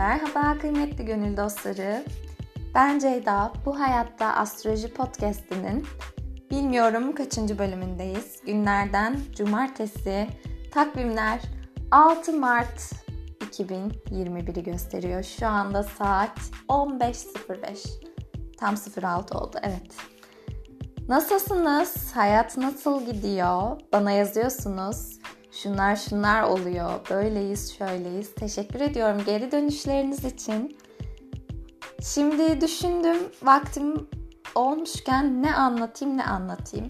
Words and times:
Merhaba 0.00 0.58
kıymetli 0.58 1.04
gönül 1.04 1.36
dostları. 1.36 2.04
Ben 2.74 2.98
Ceyda. 2.98 3.52
Bu 3.66 3.80
hayatta 3.80 4.26
astroloji 4.26 4.94
podcast'inin 4.94 5.86
bilmiyorum 6.50 7.14
kaçıncı 7.14 7.58
bölümündeyiz. 7.58 8.40
Günlerden 8.46 9.20
cumartesi 9.36 10.28
takvimler 10.72 11.40
6 11.90 12.32
Mart 12.32 12.92
2021'i 13.40 14.62
gösteriyor. 14.62 15.22
Şu 15.22 15.46
anda 15.46 15.82
saat 15.82 16.38
15.05. 16.68 17.88
Tam 18.58 18.74
06 19.02 19.38
oldu 19.38 19.58
evet. 19.62 19.96
Nasılsınız? 21.08 22.12
Hayat 22.14 22.56
nasıl 22.56 23.06
gidiyor? 23.06 23.80
Bana 23.92 24.10
yazıyorsunuz. 24.10 25.19
Şunlar 25.62 25.96
şunlar 25.96 26.42
oluyor. 26.42 26.90
Böyleyiz, 27.10 27.78
şöyleyiz. 27.78 28.34
Teşekkür 28.34 28.80
ediyorum 28.80 29.22
geri 29.26 29.52
dönüşleriniz 29.52 30.24
için. 30.24 30.78
Şimdi 32.02 32.60
düşündüm 32.60 33.16
vaktim 33.42 34.08
olmuşken 34.54 35.42
ne 35.42 35.54
anlatayım 35.54 36.16
ne 36.16 36.24
anlatayım. 36.24 36.88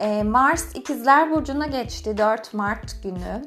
Ee, 0.00 0.22
Mars 0.22 0.76
İkizler 0.76 1.30
Burcu'na 1.30 1.66
geçti 1.66 2.18
4 2.18 2.54
Mart 2.54 3.02
günü 3.02 3.46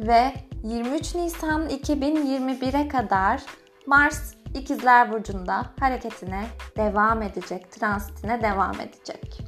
ve 0.00 0.32
23 0.64 1.14
Nisan 1.14 1.68
2021'e 1.68 2.88
kadar 2.88 3.42
Mars 3.86 4.34
İkizler 4.54 5.12
Burcu'nda 5.12 5.66
hareketine 5.80 6.44
devam 6.76 7.22
edecek, 7.22 7.72
transitine 7.72 8.42
devam 8.42 8.80
edecek. 8.80 9.40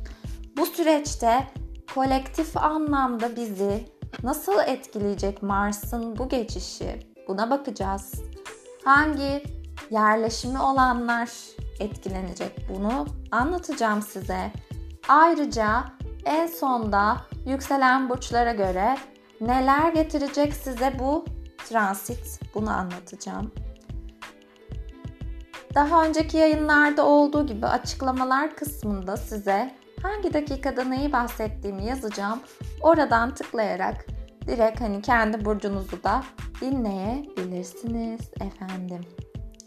Bu 0.57 0.66
süreçte 0.66 1.47
kolektif 1.95 2.57
anlamda 2.57 3.37
bizi 3.37 4.02
nasıl 4.23 4.59
etkileyecek 4.66 5.43
Mars'ın 5.43 6.19
bu 6.19 6.29
geçişi? 6.29 7.01
Buna 7.29 7.51
bakacağız. 7.51 8.12
Hangi 8.85 9.43
yerleşimi 9.91 10.60
olanlar 10.60 11.30
etkilenecek? 11.80 12.66
Bunu 12.68 13.07
anlatacağım 13.30 14.02
size. 14.02 14.52
Ayrıca 15.09 15.85
en 16.24 16.46
sonda 16.46 17.16
yükselen 17.46 18.09
burçlara 18.09 18.52
göre 18.52 18.96
neler 19.40 19.93
getirecek 19.93 20.55
size 20.55 20.99
bu 20.99 21.24
transit? 21.68 22.40
Bunu 22.55 22.71
anlatacağım. 22.71 23.52
Daha 25.74 26.05
önceki 26.05 26.37
yayınlarda 26.37 27.07
olduğu 27.07 27.46
gibi 27.46 27.66
açıklamalar 27.66 28.57
kısmında 28.57 29.16
size 29.16 29.74
hangi 30.03 30.35
dakikada 30.35 30.85
neyi 30.85 31.13
bahsettiğimi 31.13 31.87
yazacağım. 31.87 32.41
Oradan 32.81 33.35
tıklayarak 33.35 34.07
direkt 34.47 34.81
hani 34.81 35.03
kendi 35.03 35.45
burcunuzu 35.45 36.03
da 36.03 36.23
dinleyebilirsiniz 36.61 38.21
efendim. 38.41 39.01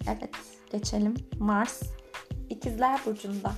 Evet, 0.07 0.35
geçelim 0.71 1.13
Mars 1.39 1.81
İkizler 2.49 2.99
burcunda. 3.05 3.51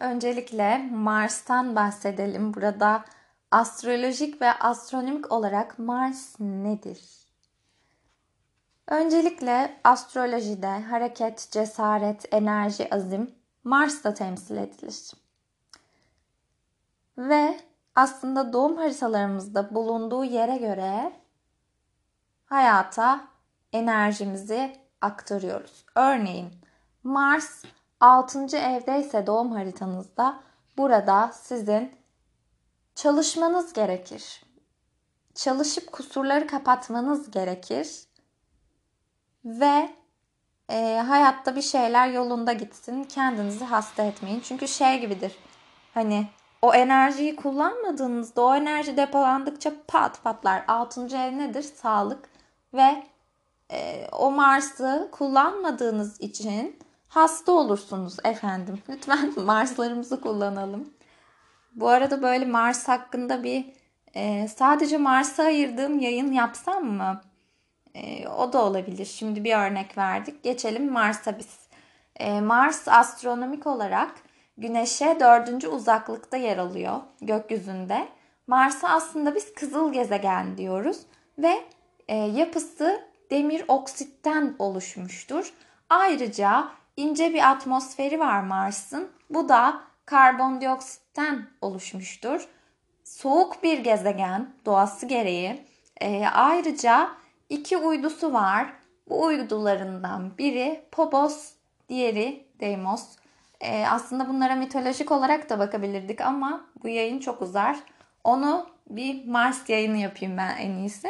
Öncelikle 0.00 0.78
Mars'tan 0.92 1.76
bahsedelim. 1.76 2.54
Burada 2.54 3.04
astrolojik 3.50 4.42
ve 4.42 4.52
astronomik 4.52 5.32
olarak 5.32 5.78
Mars 5.78 6.40
nedir? 6.40 7.21
Öncelikle 8.92 9.80
astrolojide 9.84 10.80
hareket, 10.80 11.48
cesaret, 11.50 12.34
enerji, 12.34 12.94
azim 12.94 13.34
Mars'ta 13.64 14.14
temsil 14.14 14.56
edilir. 14.56 15.12
Ve 17.18 17.60
aslında 17.94 18.52
doğum 18.52 18.76
haritalarımızda 18.76 19.74
bulunduğu 19.74 20.24
yere 20.24 20.56
göre 20.56 21.12
hayata 22.44 23.20
enerjimizi 23.72 24.76
aktarıyoruz. 25.00 25.84
Örneğin 25.94 26.52
Mars 27.02 27.64
6. 28.00 28.56
evdeyse 28.56 29.26
doğum 29.26 29.52
haritanızda 29.52 30.40
burada 30.76 31.30
sizin 31.32 31.96
çalışmanız 32.94 33.72
gerekir. 33.72 34.44
Çalışıp 35.34 35.92
kusurları 35.92 36.46
kapatmanız 36.46 37.30
gerekir. 37.30 38.11
Ve 39.44 39.90
e, 40.70 41.02
hayatta 41.08 41.56
bir 41.56 41.62
şeyler 41.62 42.08
yolunda 42.08 42.52
gitsin. 42.52 43.04
Kendinizi 43.04 43.64
hasta 43.64 44.02
etmeyin. 44.02 44.40
Çünkü 44.40 44.68
şey 44.68 45.00
gibidir. 45.00 45.32
Hani 45.94 46.26
o 46.62 46.74
enerjiyi 46.74 47.36
kullanmadığınızda 47.36 48.42
o 48.42 48.54
enerji 48.54 48.96
depolandıkça 48.96 49.72
pat 49.88 50.22
patlar. 50.24 50.64
Altıncı 50.68 51.16
ev 51.16 51.38
nedir? 51.38 51.62
Sağlık 51.62 52.28
ve 52.74 53.02
e, 53.72 54.08
o 54.12 54.30
Mars'ı 54.30 55.08
kullanmadığınız 55.12 56.20
için 56.20 56.78
hasta 57.08 57.52
olursunuz 57.52 58.16
efendim. 58.24 58.82
Lütfen 58.88 59.32
Mars'larımızı 59.36 60.20
kullanalım. 60.20 60.94
Bu 61.74 61.88
arada 61.88 62.22
böyle 62.22 62.46
Mars 62.46 62.88
hakkında 62.88 63.44
bir 63.44 63.72
e, 64.14 64.48
sadece 64.48 64.98
Mars'a 64.98 65.42
ayırdığım 65.42 65.98
yayın 65.98 66.32
yapsam 66.32 66.84
mı? 66.84 67.20
E, 67.94 68.28
o 68.28 68.52
da 68.52 68.64
olabilir. 68.64 69.04
Şimdi 69.04 69.44
bir 69.44 69.54
örnek 69.54 69.98
verdik. 69.98 70.42
Geçelim 70.42 70.92
Mars'a 70.92 71.38
biz. 71.38 71.58
E, 72.16 72.40
Mars 72.40 72.88
astronomik 72.88 73.66
olarak 73.66 74.14
Güneş'e 74.58 75.20
dördüncü 75.20 75.68
uzaklıkta 75.68 76.36
yer 76.36 76.58
alıyor 76.58 77.00
gökyüzünde. 77.20 78.08
Mars'a 78.46 78.88
aslında 78.88 79.34
biz 79.34 79.54
kızıl 79.54 79.92
gezegen 79.92 80.58
diyoruz 80.58 80.98
ve 81.38 81.64
e, 82.08 82.16
yapısı 82.16 83.02
demir 83.30 83.64
oksitten 83.68 84.54
oluşmuştur. 84.58 85.52
Ayrıca 85.88 86.68
ince 86.96 87.34
bir 87.34 87.50
atmosferi 87.50 88.20
var 88.20 88.42
Mars'ın. 88.42 89.10
Bu 89.30 89.48
da 89.48 89.80
karbondioksitten 90.06 91.46
oluşmuştur. 91.60 92.48
Soğuk 93.04 93.62
bir 93.62 93.78
gezegen 93.78 94.50
doğası 94.66 95.06
gereği. 95.06 95.66
E, 96.00 96.26
ayrıca 96.26 97.10
iki 97.52 97.76
uydusu 97.76 98.32
var. 98.32 98.72
Bu 99.08 99.24
uydularından 99.24 100.38
biri 100.38 100.84
Phobos, 100.92 101.52
diğeri 101.88 102.46
Deimos. 102.60 103.16
E, 103.60 103.86
aslında 103.86 104.28
bunlara 104.28 104.54
mitolojik 104.54 105.12
olarak 105.12 105.50
da 105.50 105.58
bakabilirdik 105.58 106.20
ama 106.20 106.64
bu 106.82 106.88
yayın 106.88 107.18
çok 107.18 107.42
uzar. 107.42 107.76
Onu 108.24 108.66
bir 108.90 109.28
Mars 109.28 109.68
yayını 109.68 109.96
yapayım 109.96 110.36
ben 110.36 110.56
en 110.56 110.70
iyisi. 110.70 111.08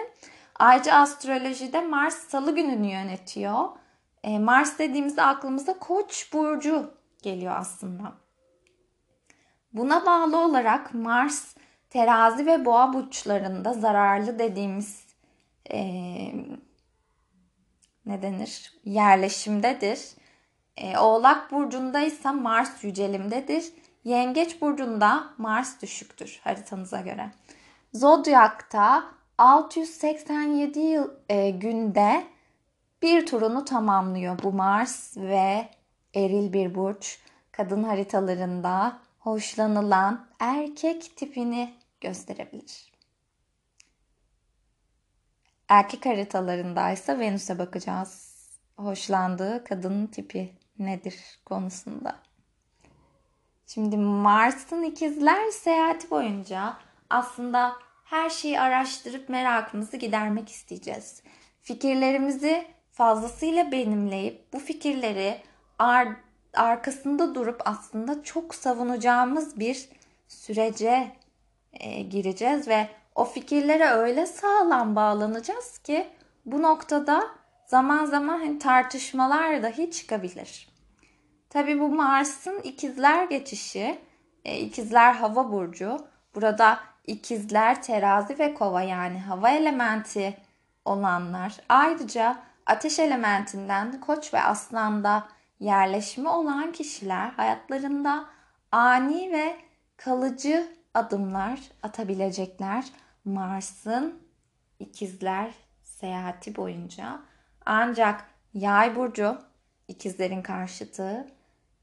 Ayrıca 0.58 0.94
astrolojide 0.94 1.80
Mars 1.80 2.14
salı 2.14 2.54
gününü 2.54 2.86
yönetiyor. 2.86 3.68
E, 4.22 4.38
Mars 4.38 4.78
dediğimizde 4.78 5.22
aklımıza 5.22 5.78
Koç 5.78 6.32
burcu 6.32 6.94
geliyor 7.22 7.54
aslında. 7.56 8.12
Buna 9.72 10.06
bağlı 10.06 10.38
olarak 10.38 10.94
Mars 10.94 11.54
terazi 11.90 12.46
ve 12.46 12.64
boğa 12.64 12.92
burçlarında 12.92 13.72
zararlı 13.72 14.38
dediğimiz 14.38 15.01
e, 15.72 15.82
ne 18.06 18.22
denir 18.22 18.72
yerleşimdedir. 18.84 20.00
E, 20.76 20.98
Oğlak 20.98 21.52
burcunda 21.52 22.32
Mars 22.32 22.84
yücelimdedir. 22.84 23.64
Yengeç 24.04 24.60
burcunda 24.60 25.24
Mars 25.38 25.82
düşüktür 25.82 26.40
haritanıza 26.44 27.00
göre. 27.00 27.30
Zodyak'ta 27.92 29.04
687 29.38 30.78
yıl 30.80 31.10
e, 31.28 31.50
günde 31.50 32.24
bir 33.02 33.26
turunu 33.26 33.64
tamamlıyor 33.64 34.42
bu 34.42 34.52
Mars 34.52 35.16
ve 35.16 35.68
eril 36.14 36.52
bir 36.52 36.74
burç. 36.74 37.18
Kadın 37.52 37.82
haritalarında 37.82 38.98
hoşlanılan 39.18 40.26
erkek 40.40 41.16
tipini 41.16 41.74
gösterebilir. 42.00 42.91
Erkek 45.72 46.06
haritalarındaysa 46.06 47.18
Venüs'e 47.18 47.58
bakacağız. 47.58 48.34
Hoşlandığı 48.76 49.64
kadın 49.64 50.06
tipi 50.06 50.52
nedir 50.78 51.40
konusunda. 51.44 52.16
Şimdi 53.66 53.96
Mars'ın 53.96 54.82
ikizler 54.82 55.50
seyahati 55.50 56.10
boyunca 56.10 56.76
aslında 57.10 57.72
her 58.04 58.30
şeyi 58.30 58.60
araştırıp 58.60 59.28
merakımızı 59.28 59.96
gidermek 59.96 60.48
isteyeceğiz. 60.48 61.22
Fikirlerimizi 61.60 62.66
fazlasıyla 62.90 63.72
benimleyip 63.72 64.52
bu 64.52 64.58
fikirleri 64.58 65.40
ar- 65.78 66.16
arkasında 66.54 67.34
durup 67.34 67.62
aslında 67.64 68.22
çok 68.22 68.54
savunacağımız 68.54 69.58
bir 69.58 69.88
sürece 70.28 71.16
e, 71.72 72.02
gireceğiz 72.02 72.68
ve 72.68 72.88
o 73.14 73.24
fikirlere 73.24 73.88
öyle 73.90 74.26
sağlam 74.26 74.96
bağlanacağız 74.96 75.78
ki 75.78 76.08
bu 76.46 76.62
noktada 76.62 77.22
zaman 77.66 78.04
zaman 78.04 78.38
hani 78.38 78.58
tartışmalar 78.58 79.62
dahi 79.62 79.90
çıkabilir. 79.90 80.68
Tabii 81.50 81.80
bu 81.80 81.88
Mars'ın 81.88 82.60
ikizler 82.60 83.24
geçişi, 83.24 83.98
e, 84.44 84.58
ikizler 84.58 85.12
hava 85.12 85.52
burcu. 85.52 86.06
Burada 86.34 86.78
ikizler, 87.06 87.82
terazi 87.82 88.38
ve 88.38 88.54
kova 88.54 88.82
yani 88.82 89.20
hava 89.20 89.50
elementi 89.50 90.36
olanlar. 90.84 91.56
Ayrıca 91.68 92.36
ateş 92.66 92.98
elementinden 92.98 94.00
koç 94.00 94.34
ve 94.34 94.40
aslanda 94.40 95.28
yerleşimi 95.60 96.28
olan 96.28 96.72
kişiler 96.72 97.30
hayatlarında 97.30 98.24
ani 98.72 99.32
ve 99.32 99.56
kalıcı 99.96 100.81
adımlar 100.94 101.60
atabilecekler. 101.82 102.84
Mars'ın 103.24 104.22
ikizler 104.78 105.54
seyahati 105.82 106.56
boyunca. 106.56 107.20
Ancak 107.66 108.24
yay 108.54 108.96
burcu 108.96 109.38
ikizlerin 109.88 110.42
karşıtı 110.42 111.26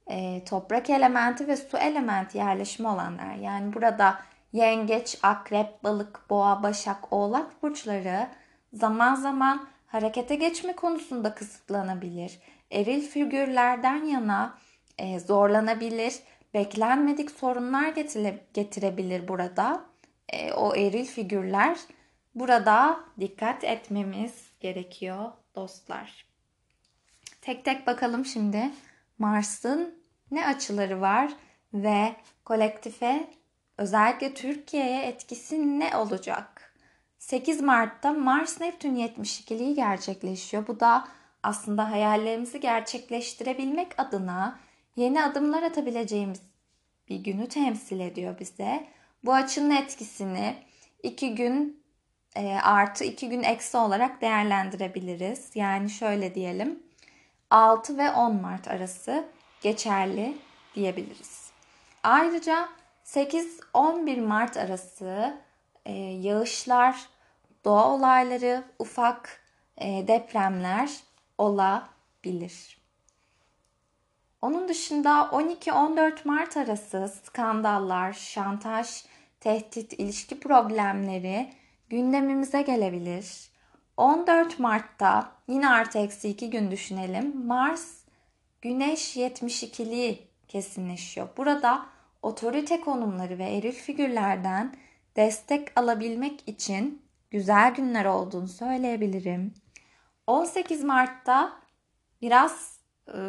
e, 0.08 0.44
toprak 0.46 0.90
elementi 0.90 1.48
ve 1.48 1.56
su 1.56 1.78
elementi 1.78 2.38
yerleşimi 2.38 2.88
olanlar. 2.88 3.36
Yani 3.36 3.74
burada 3.74 4.20
yengeç, 4.54 5.18
akrep, 5.24 5.84
balık, 5.84 6.30
boğa, 6.30 6.64
başak, 6.64 7.14
oğlak 7.14 7.64
burçları 7.64 8.28
zaman 8.74 9.16
zaman 9.16 9.68
harekete 9.88 10.36
geçme 10.36 10.76
konusunda 10.76 11.36
kısıtlanabilir. 11.36 12.40
Eril 12.72 13.02
figürlerden 13.02 14.06
yana 14.06 14.58
e, 14.98 15.20
zorlanabilir. 15.20 16.20
Beklenmedik 16.54 17.32
sorunlar 17.32 17.90
getire, 17.90 18.48
getirebilir 18.54 19.28
burada. 19.28 19.86
E, 20.30 20.54
o 20.54 20.76
eril 20.76 21.06
figürler 21.06 21.78
burada 22.36 23.00
dikkat 23.20 23.64
etmemiz 23.64 24.52
gerekiyor 24.60 25.32
dostlar. 25.56 26.26
Tek 27.42 27.66
tek 27.66 27.88
bakalım 27.88 28.26
şimdi 28.26 28.72
Mars'ın 29.18 30.00
ne 30.32 30.48
açıları 30.48 31.02
var 31.02 31.32
ve 31.74 32.16
kolektife 32.46 33.28
özellikle 33.78 34.34
Türkiye'ye 34.34 35.02
etkisi 35.04 35.80
ne 35.80 35.98
olacak? 35.98 36.74
8 37.20 37.62
Mart'ta 37.62 38.14
Mars 38.14 38.62
Neptün 38.62 38.96
72'liği 38.96 39.76
gerçekleşiyor. 39.76 40.68
Bu 40.68 40.80
da 40.80 41.08
aslında 41.44 41.92
hayallerimizi 41.92 42.60
gerçekleştirebilmek 42.60 44.00
adına 44.00 44.60
yeni 45.00 45.24
adımlar 45.24 45.64
atabileceğimiz 45.64 46.42
bir 47.10 47.16
günü 47.16 47.48
temsil 47.48 48.00
ediyor 48.00 48.40
bize. 48.40 48.88
Bu 49.24 49.34
açının 49.34 49.72
etkisini 49.72 50.56
2 51.04 51.36
gün 51.36 51.84
e, 52.36 52.56
artı 52.56 53.04
2 53.04 53.30
gün 53.30 53.44
eksi 53.44 53.78
olarak 53.78 54.22
değerlendirebiliriz. 54.22 55.52
Yani 55.56 55.90
şöyle 55.90 56.36
diyelim 56.36 56.84
6 57.50 57.98
ve 57.98 58.12
10 58.12 58.42
Mart 58.42 58.68
arası 58.68 59.26
geçerli 59.62 60.38
diyebiliriz. 60.76 61.52
Ayrıca 62.04 62.70
8-11 63.06 64.22
Mart 64.22 64.58
arası 64.58 65.38
e, 65.86 65.94
yağışlar, 65.94 67.10
doğa 67.66 67.94
olayları, 67.94 68.64
ufak 68.80 69.42
e, 69.78 70.08
depremler 70.08 70.90
olabilir. 71.38 72.79
Onun 74.42 74.68
dışında 74.68 75.30
12-14 75.32 76.18
Mart 76.26 76.58
arası 76.58 77.14
skandallar, 77.24 78.14
şantaj, 78.14 79.06
tehdit, 79.40 79.94
ilişki 79.94 80.40
problemleri 80.40 81.50
gündemimize 81.90 82.62
gelebilir. 82.62 83.50
14 83.98 84.60
Mart'ta 84.60 85.32
yine 85.48 85.70
artı 85.70 86.00
eksi 86.00 86.30
2 86.30 86.50
gün 86.50 86.72
düşünelim. 86.72 87.46
Mars 87.46 88.00
Güneş 88.62 89.18
72'li 89.18 90.28
kesinleşiyor. 90.48 91.30
Burada 91.38 91.86
otorite 92.22 92.82
konumları 92.82 93.38
ve 93.38 93.44
eril 93.44 93.72
figürlerden 93.72 94.76
destek 95.16 95.80
alabilmek 95.80 96.50
için 96.50 97.02
güzel 97.32 97.74
günler 97.74 98.06
olduğunu 98.06 98.48
söyleyebilirim. 98.48 99.54
18 100.28 100.84
Mart'ta 100.84 101.54
biraz 102.22 102.79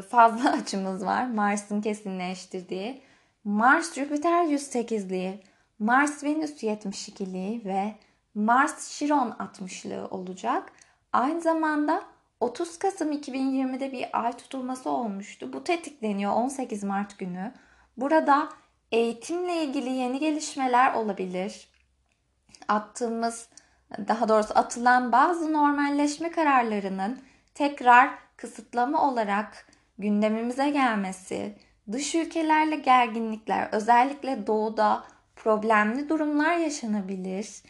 fazla 0.09 0.53
açımız 0.61 1.05
var. 1.05 1.27
Mars'ın 1.27 1.81
kesinleştirdiği. 1.81 3.03
Mars 3.45 3.95
Jüpiter 3.95 4.45
108'liği, 4.45 5.43
Mars 5.79 6.25
Venüs 6.25 6.63
72'liği 6.63 7.65
ve 7.65 7.95
Mars 8.35 8.89
Şiron 8.89 9.31
60'lığı 9.31 10.09
olacak. 10.09 10.73
Aynı 11.13 11.41
zamanda 11.41 12.03
30 12.41 12.79
Kasım 12.79 13.13
2020'de 13.13 13.93
bir 13.93 14.25
ay 14.25 14.33
tutulması 14.33 14.91
olmuştu. 14.91 15.53
Bu 15.53 15.65
tetikleniyor 15.65 16.33
18 16.33 16.85
Mart 16.85 17.19
günü. 17.19 17.53
Burada 17.97 18.49
eğitimle 18.93 19.65
ilgili 19.65 19.91
yeni 19.91 20.19
gelişmeler 20.19 20.95
olabilir. 20.95 21.69
Attığımız, 22.69 23.49
daha 24.09 24.29
doğrusu 24.29 24.59
atılan 24.59 25.13
bazı 25.13 25.53
normalleşme 25.53 26.31
kararlarının 26.31 27.19
tekrar 27.55 28.11
kısıtlama 28.37 29.11
olarak 29.11 29.67
gündemimize 30.01 30.71
gelmesi, 30.71 31.55
dış 31.93 32.15
ülkelerle 32.15 32.77
gerginlikler, 32.77 33.69
özellikle 33.73 34.47
doğuda 34.47 35.05
problemli 35.37 36.09
durumlar 36.09 36.57
yaşanabilir. 36.57 37.63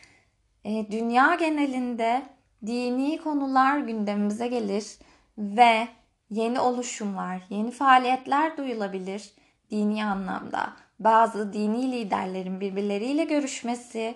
E, 0.65 0.91
dünya 0.91 1.35
genelinde 1.35 2.23
dini 2.67 3.19
konular 3.19 3.79
gündemimize 3.79 4.49
gelir 4.49 4.99
ve 5.39 5.89
yeni 6.31 6.61
oluşumlar, 6.61 7.43
yeni 7.51 7.71
faaliyetler 7.71 8.57
duyulabilir 8.57 9.33
dini 9.71 10.05
anlamda. 10.05 10.73
Bazı 10.99 11.53
dini 11.53 11.93
liderlerin 11.93 12.61
birbirleriyle 12.61 13.25
görüşmesi 13.25 14.15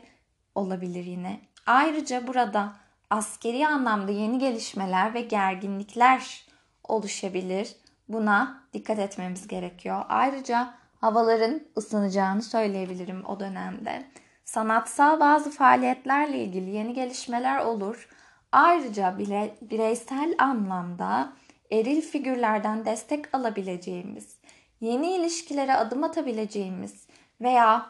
olabilir 0.54 1.04
yine. 1.04 1.40
Ayrıca 1.66 2.26
burada 2.26 2.72
askeri 3.10 3.66
anlamda 3.66 4.12
yeni 4.12 4.38
gelişmeler 4.38 5.14
ve 5.14 5.20
gerginlikler 5.20 6.44
oluşabilir. 6.84 7.76
Buna 8.08 8.62
dikkat 8.72 8.98
etmemiz 8.98 9.48
gerekiyor. 9.48 10.04
Ayrıca 10.08 10.74
havaların 11.00 11.60
ısınacağını 11.78 12.42
söyleyebilirim 12.42 13.24
o 13.24 13.40
dönemde. 13.40 14.04
Sanatsal 14.44 15.20
bazı 15.20 15.50
faaliyetlerle 15.50 16.38
ilgili 16.38 16.70
yeni 16.70 16.94
gelişmeler 16.94 17.64
olur. 17.64 18.08
Ayrıca 18.52 19.18
bile 19.18 19.56
bireysel 19.62 20.34
anlamda 20.38 21.32
eril 21.70 22.00
figürlerden 22.00 22.86
destek 22.86 23.34
alabileceğimiz, 23.34 24.36
yeni 24.80 25.16
ilişkilere 25.16 25.74
adım 25.74 26.04
atabileceğimiz 26.04 27.06
veya 27.40 27.86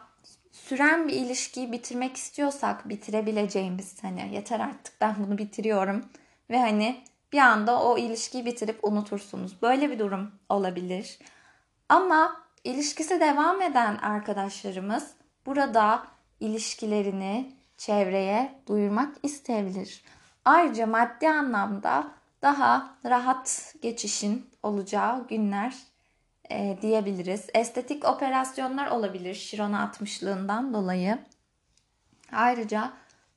süren 0.51 1.07
bir 1.07 1.13
ilişkiyi 1.13 1.71
bitirmek 1.71 2.17
istiyorsak 2.17 2.89
bitirebileceğimiz 2.89 4.03
hani 4.03 4.33
yeter 4.33 4.59
artık 4.59 5.01
ben 5.01 5.15
bunu 5.19 5.37
bitiriyorum 5.37 6.05
ve 6.49 6.59
hani 6.59 7.03
bir 7.33 7.39
anda 7.39 7.83
o 7.83 7.97
ilişkiyi 7.97 8.45
bitirip 8.45 8.83
unutursunuz. 8.83 9.61
Böyle 9.61 9.91
bir 9.91 9.99
durum 9.99 10.31
olabilir. 10.49 11.19
Ama 11.89 12.41
ilişkisi 12.63 13.19
devam 13.19 13.61
eden 13.61 13.97
arkadaşlarımız 13.97 15.13
burada 15.45 16.07
ilişkilerini 16.39 17.51
çevreye 17.77 18.61
duyurmak 18.67 19.15
isteyebilir. 19.23 20.03
Ayrıca 20.45 20.87
maddi 20.87 21.29
anlamda 21.29 22.11
daha 22.41 22.95
rahat 23.05 23.75
geçişin 23.81 24.49
olacağı 24.63 25.27
günler 25.27 25.75
e, 26.51 26.77
diyebiliriz. 26.81 27.47
Estetik 27.53 28.05
operasyonlar 28.05 28.87
olabilir 28.87 29.33
Şirona 29.33 29.91
60'lığından 29.93 30.73
dolayı. 30.73 31.17
Ayrıca 32.31 32.93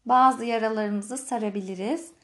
bazı 0.07 0.45
yaralarımızı 0.45 1.17
sarabiliriz. 1.17 2.18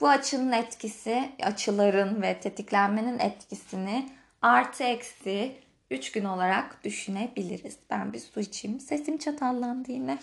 Bu 0.00 0.08
açının 0.08 0.52
etkisi, 0.52 1.32
açıların 1.42 2.22
ve 2.22 2.40
tetiklenmenin 2.40 3.18
etkisini 3.18 4.10
artı 4.42 4.84
eksi 4.84 5.56
3 5.90 6.12
gün 6.12 6.24
olarak 6.24 6.84
düşünebiliriz. 6.84 7.78
Ben 7.90 8.12
bir 8.12 8.18
su 8.18 8.40
içeyim. 8.40 8.80
Sesim 8.80 9.18
çatallandı 9.18 9.92
yine. 9.92 10.18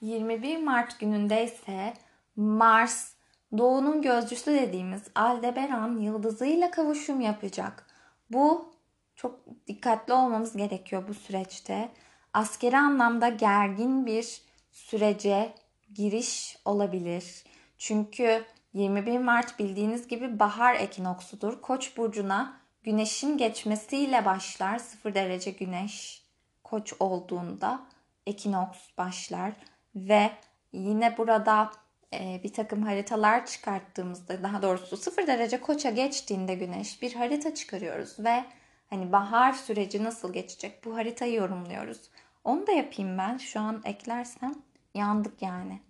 21 0.00 0.58
Mart 0.58 1.00
gününde 1.00 1.44
ise 1.44 1.94
Mars, 2.36 3.12
doğunun 3.58 4.02
gözcüsü 4.02 4.52
dediğimiz 4.52 5.02
Aldebaran 5.14 5.98
yıldızıyla 6.00 6.70
kavuşum 6.70 7.20
yapacak. 7.20 7.86
Bu 8.30 8.72
çok 9.16 9.40
dikkatli 9.66 10.12
olmamız 10.12 10.56
gerekiyor 10.56 11.08
bu 11.08 11.14
süreçte. 11.14 11.88
Askeri 12.32 12.78
anlamda 12.78 13.28
gergin 13.28 14.06
bir 14.06 14.42
sürece 14.70 15.54
giriş 15.94 16.56
olabilir. 16.64 17.44
Çünkü 17.78 18.44
21 18.74 19.18
Mart 19.18 19.58
bildiğiniz 19.58 20.08
gibi 20.08 20.38
bahar 20.38 20.74
ekinoksudur. 20.74 21.60
Koç 21.62 21.96
burcuna 21.96 22.60
güneşin 22.82 23.38
geçmesiyle 23.38 24.24
başlar. 24.24 24.78
0 24.78 25.14
derece 25.14 25.50
güneş 25.50 26.22
koç 26.64 26.94
olduğunda 27.00 27.80
ekinoks 28.26 28.78
başlar 28.98 29.52
ve 29.94 30.30
yine 30.72 31.18
burada 31.18 31.70
e, 32.14 32.40
bir 32.44 32.52
takım 32.52 32.82
haritalar 32.82 33.46
çıkarttığımızda 33.46 34.42
daha 34.42 34.62
doğrusu 34.62 34.96
0 34.96 35.26
derece 35.26 35.60
koça 35.60 35.90
geçtiğinde 35.90 36.54
güneş 36.54 37.02
bir 37.02 37.14
harita 37.14 37.54
çıkarıyoruz 37.54 38.18
ve 38.18 38.44
hani 38.90 39.12
bahar 39.12 39.52
süreci 39.52 40.04
nasıl 40.04 40.32
geçecek 40.32 40.84
bu 40.84 40.96
haritayı 40.96 41.34
yorumluyoruz. 41.34 42.10
Onu 42.44 42.66
da 42.66 42.72
yapayım 42.72 43.18
ben. 43.18 43.36
Şu 43.36 43.60
an 43.60 43.82
eklersem 43.84 44.54
yandık 44.94 45.42
yani. 45.42 45.80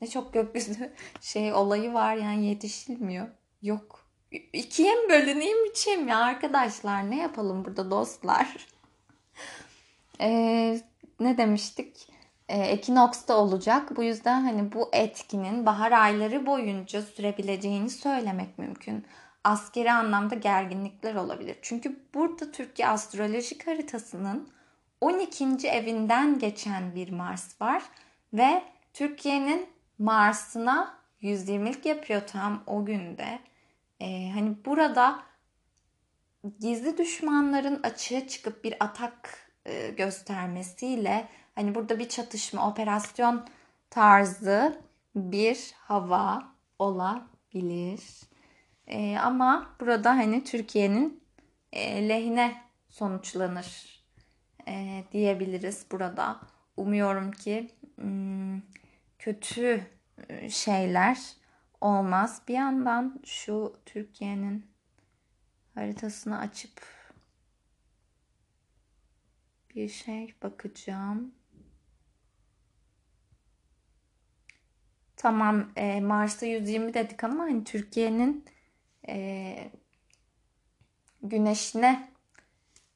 Ne 0.00 0.08
çok 0.08 0.34
gökyüzü 0.34 0.92
şey 1.20 1.52
olayı 1.52 1.92
var 1.94 2.14
yani 2.14 2.46
yetişilmiyor. 2.46 3.28
Yok. 3.62 4.06
İkiye 4.52 4.94
mi 4.94 5.08
bölüneyim 5.08 5.70
üçe 5.70 5.96
mi 5.96 6.14
arkadaşlar? 6.14 7.10
Ne 7.10 7.16
yapalım 7.16 7.64
burada 7.64 7.90
dostlar? 7.90 8.56
Ee, 10.22 10.80
ne 11.20 11.38
demiştik? 11.38 12.08
Ee, 12.48 12.58
Ekinoks'ta 12.58 13.36
olacak. 13.36 13.96
Bu 13.96 14.02
yüzden 14.02 14.40
hani 14.40 14.72
bu 14.72 14.88
etkinin 14.92 15.66
bahar 15.66 15.92
ayları 15.92 16.46
boyunca 16.46 17.02
sürebileceğini 17.02 17.90
söylemek 17.90 18.58
mümkün. 18.58 19.06
Askeri 19.44 19.92
anlamda 19.92 20.34
gerginlikler 20.34 21.14
olabilir. 21.14 21.56
Çünkü 21.62 22.00
burada 22.14 22.52
Türkiye 22.52 22.88
astrolojik 22.88 23.66
haritasının 23.66 24.48
12. 25.00 25.68
evinden 25.68 26.38
geçen 26.38 26.94
bir 26.94 27.10
Mars 27.10 27.60
var 27.60 27.82
ve 28.32 28.62
Türkiye'nin 28.94 29.68
Mars'ına 30.00 30.98
120'lik 31.22 31.86
yapıyor 31.86 32.22
tam 32.26 32.62
o 32.66 32.84
günde. 32.84 33.38
Ee, 34.00 34.30
hani 34.34 34.56
burada 34.64 35.22
gizli 36.60 36.98
düşmanların 36.98 37.80
açığa 37.82 38.28
çıkıp 38.28 38.64
bir 38.64 38.74
atak 38.80 39.50
e, 39.66 39.90
göstermesiyle 39.90 41.28
hani 41.54 41.74
burada 41.74 41.98
bir 41.98 42.08
çatışma, 42.08 42.68
operasyon 42.70 43.46
tarzı 43.90 44.80
bir 45.14 45.72
hava 45.76 46.42
olabilir. 46.78 48.00
E, 48.86 49.18
ama 49.18 49.76
burada 49.80 50.10
hani 50.10 50.44
Türkiye'nin 50.44 51.24
e, 51.72 52.08
lehine 52.08 52.62
sonuçlanır 52.88 54.00
e, 54.68 55.04
diyebiliriz 55.12 55.86
burada. 55.92 56.40
Umuyorum 56.76 57.32
ki 57.32 57.70
hmm, 57.96 58.60
kötü 59.20 59.86
e, 60.28 60.50
şeyler 60.50 61.18
olmaz. 61.80 62.42
Bir 62.48 62.54
yandan 62.54 63.20
şu 63.24 63.76
Türkiye'nin 63.86 64.66
haritasını 65.74 66.38
açıp 66.38 66.82
bir 69.74 69.88
şey 69.88 70.34
bakacağım. 70.42 71.34
Tamam 75.16 75.72
e, 75.76 76.00
Mars'ta 76.00 76.46
120 76.46 76.94
dedik 76.94 77.24
ama 77.24 77.42
hani 77.44 77.64
Türkiye'nin 77.64 78.44
e, 79.08 79.70
güneşine 81.22 82.10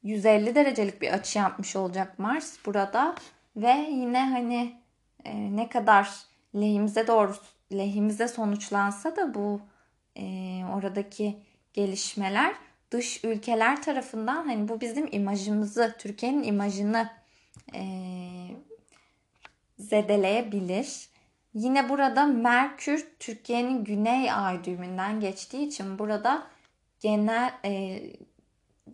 150 0.03 0.55
derecelik 0.55 1.01
bir 1.01 1.13
açı 1.13 1.39
yapmış 1.39 1.75
olacak 1.75 2.19
Mars 2.19 2.65
burada 2.65 3.15
ve 3.55 3.87
yine 3.91 4.29
hani 4.29 4.84
e, 5.25 5.55
ne 5.55 5.69
kadar 5.69 6.09
lehimize 6.55 7.07
doğru 7.07 7.35
lehimize 7.73 8.27
sonuçlansa 8.27 9.15
da 9.15 9.33
bu 9.33 9.61
e, 10.17 10.23
oradaki 10.75 11.37
gelişmeler 11.73 12.55
dış 12.91 13.23
ülkeler 13.23 13.81
tarafından 13.81 14.45
hani 14.45 14.67
bu 14.67 14.81
bizim 14.81 15.07
imajımızı, 15.11 15.95
Türkiye'nin 15.99 16.43
imajını 16.43 17.09
e, 17.73 17.83
zedeleyebilir. 19.79 21.09
Yine 21.53 21.89
burada 21.89 22.25
Merkür 22.25 23.07
Türkiye'nin 23.19 23.83
güney 23.83 24.31
ay 24.31 24.63
düğümünden 24.63 25.19
geçtiği 25.19 25.67
için 25.67 25.99
burada 25.99 26.47
genel 26.99 27.53
e, 27.65 28.01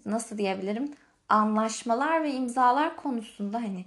nasıl 0.06 0.38
diyebilirim 0.38 0.94
anlaşmalar 1.30 2.24
ve 2.24 2.34
imzalar 2.34 2.96
konusunda 2.96 3.58
hani 3.58 3.86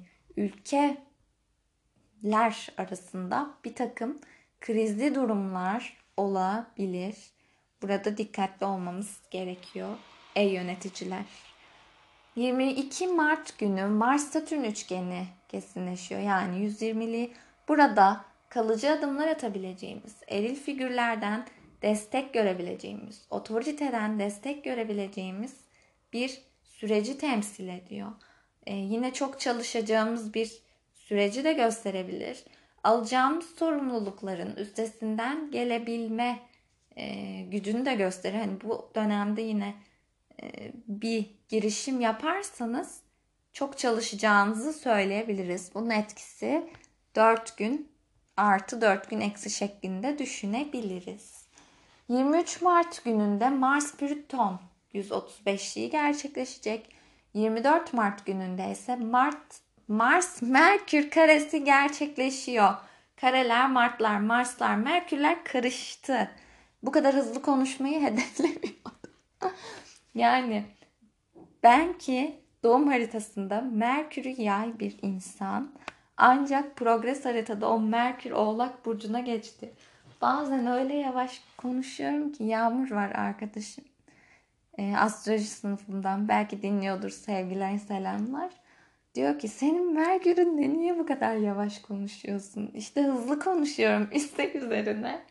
ülkeler 2.24 2.68
arasında 2.78 3.50
bir 3.64 3.74
takım 3.74 4.18
krizli 4.60 5.14
durumlar 5.14 5.96
olabilir. 6.16 7.16
Burada 7.82 8.16
dikkatli 8.16 8.66
olmamız 8.66 9.20
gerekiyor 9.30 9.96
ey 10.36 10.52
yöneticiler. 10.52 11.24
22 12.36 13.06
Mart 13.06 13.58
günü 13.58 13.86
Mars 13.86 14.30
Satürn 14.30 14.64
üçgeni 14.64 15.26
kesinleşiyor. 15.48 16.20
Yani 16.20 16.66
120'li 16.66 17.32
burada 17.68 18.24
kalıcı 18.48 18.90
adımlar 18.92 19.28
atabileceğimiz, 19.28 20.16
eril 20.28 20.54
figürlerden 20.54 21.46
destek 21.82 22.34
görebileceğimiz, 22.34 23.26
otoriteden 23.30 24.18
destek 24.18 24.64
görebileceğimiz 24.64 25.54
bir 26.12 26.42
süreci 26.64 27.18
temsil 27.18 27.68
ediyor. 27.68 28.12
Ee, 28.66 28.74
yine 28.74 29.12
çok 29.12 29.40
çalışacağımız 29.40 30.34
bir 30.34 30.63
süreci 31.04 31.44
de 31.44 31.52
gösterebilir. 31.52 32.44
Alacağımız 32.84 33.46
sorumlulukların 33.58 34.56
üstesinden 34.56 35.50
gelebilme 35.50 36.38
e, 36.96 37.40
gücünü 37.42 37.86
de 37.86 37.94
gösterir. 37.94 38.38
Hani 38.38 38.60
bu 38.60 38.90
dönemde 38.94 39.42
yine 39.42 39.74
e, 40.42 40.72
bir 40.88 41.30
girişim 41.48 42.00
yaparsanız 42.00 43.00
çok 43.52 43.78
çalışacağınızı 43.78 44.72
söyleyebiliriz. 44.72 45.70
Bunun 45.74 45.90
etkisi 45.90 46.70
4 47.14 47.56
gün 47.56 47.92
artı 48.36 48.80
4 48.80 49.10
gün 49.10 49.20
eksi 49.20 49.50
şeklinde 49.50 50.18
düşünebiliriz. 50.18 51.44
23 52.08 52.62
Mart 52.62 53.04
gününde 53.04 53.50
Mars 53.50 53.96
Plüton 53.96 54.60
135'liği 54.94 55.90
gerçekleşecek. 55.90 56.94
24 57.34 57.92
Mart 57.92 58.26
gününde 58.26 58.70
ise 58.70 58.96
Mart 58.96 59.63
Mars 59.88 60.42
Merkür 60.42 61.10
karesi 61.10 61.64
gerçekleşiyor. 61.64 62.74
Kareler, 63.16 63.70
Martlar, 63.70 64.20
Marslar, 64.20 64.76
Merkürler 64.76 65.44
karıştı. 65.44 66.30
Bu 66.82 66.92
kadar 66.92 67.14
hızlı 67.14 67.42
konuşmayı 67.42 68.00
hedeflemiyordum. 68.02 68.92
yani 70.14 70.64
ben 71.62 71.98
ki 71.98 72.40
doğum 72.62 72.88
haritasında 72.88 73.60
Merkür'ü 73.60 74.42
yay 74.42 74.78
bir 74.78 74.96
insan 75.02 75.72
ancak 76.16 76.76
progres 76.76 77.24
haritada 77.24 77.70
o 77.70 77.80
Merkür 77.80 78.30
Oğlak 78.30 78.86
Burcu'na 78.86 79.20
geçti. 79.20 79.72
Bazen 80.20 80.66
öyle 80.66 80.94
yavaş 80.94 81.42
konuşuyorum 81.56 82.32
ki 82.32 82.44
Yağmur 82.44 82.90
var 82.90 83.10
arkadaşım. 83.10 83.84
E, 84.78 84.96
astroloji 84.96 85.44
sınıfından 85.44 86.28
belki 86.28 86.62
dinliyordur 86.62 87.10
sevgiler 87.10 87.78
selamlar. 87.78 88.63
Diyor 89.14 89.38
ki 89.38 89.48
senin 89.48 89.94
Merkür'ünde 89.94 90.78
niye 90.78 90.98
bu 90.98 91.06
kadar 91.06 91.36
yavaş 91.36 91.78
konuşuyorsun? 91.78 92.70
İşte 92.74 93.02
hızlı 93.02 93.40
konuşuyorum 93.40 94.08
istek 94.12 94.54
üzerine 94.54 95.22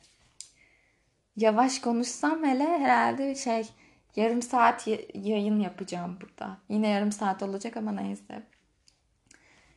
yavaş 1.37 1.79
konuşsam 1.79 2.43
hele 2.43 2.63
herhalde 2.63 3.35
şey 3.35 3.69
yarım 4.15 4.41
saat 4.41 4.87
yayın 5.13 5.59
yapacağım 5.59 6.17
burada. 6.21 6.57
Yine 6.69 6.87
yarım 6.87 7.11
saat 7.11 7.43
olacak 7.43 7.77
ama 7.77 7.91
neyse. 7.91 8.43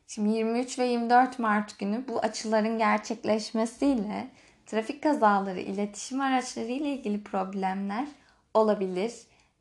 Şimdi 0.06 0.36
23 0.36 0.78
ve 0.78 0.86
24 0.86 1.38
Mart 1.38 1.78
günü 1.78 2.08
bu 2.08 2.18
açıların 2.18 2.78
gerçekleşmesiyle 2.78 4.28
trafik 4.66 5.02
kazaları, 5.02 5.60
iletişim 5.60 6.20
araçları 6.20 6.66
ile 6.66 6.88
ilgili 6.88 7.22
problemler 7.24 8.06
olabilir. 8.54 9.12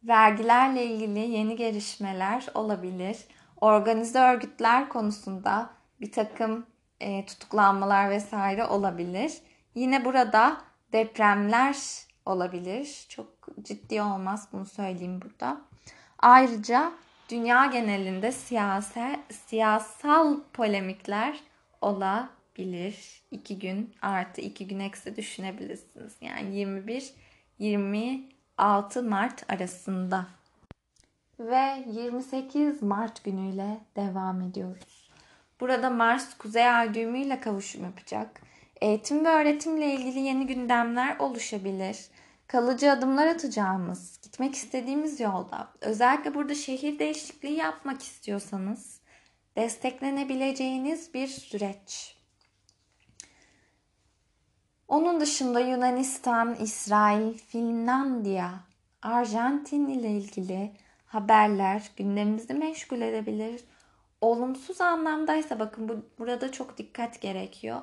Vergilerle 0.03 0.85
ilgili 0.85 1.19
yeni 1.19 1.55
gelişmeler 1.55 2.47
olabilir. 2.53 3.17
Organize 3.65 4.19
örgütler 4.19 4.89
konusunda 4.89 5.69
bir 6.01 6.11
takım 6.11 6.65
e, 6.99 7.25
tutuklanmalar 7.25 8.09
vesaire 8.09 8.65
olabilir. 8.65 9.33
Yine 9.75 10.05
burada 10.05 10.61
depremler 10.93 11.77
olabilir. 12.25 13.05
Çok 13.09 13.27
ciddi 13.61 14.01
olmaz 14.01 14.47
bunu 14.53 14.65
söyleyeyim 14.65 15.21
burada. 15.21 15.61
Ayrıca 16.19 16.91
dünya 17.29 17.65
genelinde 17.65 18.31
siyasi, 18.31 19.19
siyasal 19.31 20.39
polemikler 20.53 21.39
olabilir. 21.81 23.23
2 23.31 23.59
gün 23.59 23.95
artı 24.01 24.41
2 24.41 24.67
gün 24.67 24.79
eksi 24.79 25.15
düşünebilirsiniz. 25.15 26.15
Yani 26.21 26.55
21 26.55 27.13
26 27.59 29.03
Mart 29.03 29.51
arasında. 29.53 30.34
Ve 31.39 31.83
28 31.87 32.81
Mart 32.81 33.23
günüyle 33.23 33.77
devam 33.95 34.41
ediyoruz. 34.41 35.09
Burada 35.59 35.89
Mars 35.89 36.37
Kuzey 36.37 36.69
Ay 36.69 36.93
düğümüyle 36.93 37.39
kavuşum 37.39 37.83
yapacak. 37.83 38.41
Eğitim 38.81 39.25
ve 39.25 39.29
öğretimle 39.29 39.93
ilgili 39.93 40.19
yeni 40.19 40.47
gündemler 40.47 41.17
oluşabilir. 41.19 42.05
Kalıcı 42.47 42.91
adımlar 42.91 43.27
atacağımız, 43.27 44.19
gitmek 44.21 44.55
istediğimiz 44.55 45.19
yolda, 45.19 45.67
özellikle 45.81 46.35
burada 46.35 46.55
şehir 46.55 46.99
değişikliği 46.99 47.55
yapmak 47.55 48.01
istiyorsanız 48.01 48.99
desteklenebileceğiniz 49.57 51.13
bir 51.13 51.27
süreç. 51.27 52.17
Onun 54.87 55.19
dışında 55.19 55.59
Yunanistan, 55.59 56.55
İsrail, 56.55 57.33
Finlandiya, 57.33 58.53
Arjantin 59.01 59.87
ile 59.87 60.11
ilgili 60.11 60.71
haberler 61.15 61.91
gündemimizi 61.97 62.53
meşgul 62.53 63.01
edebilir. 63.01 63.61
Olumsuz 64.21 64.81
anlamdaysa 64.81 65.59
bakın 65.59 65.89
bu, 65.89 66.05
burada 66.19 66.51
çok 66.51 66.77
dikkat 66.77 67.21
gerekiyor. 67.21 67.81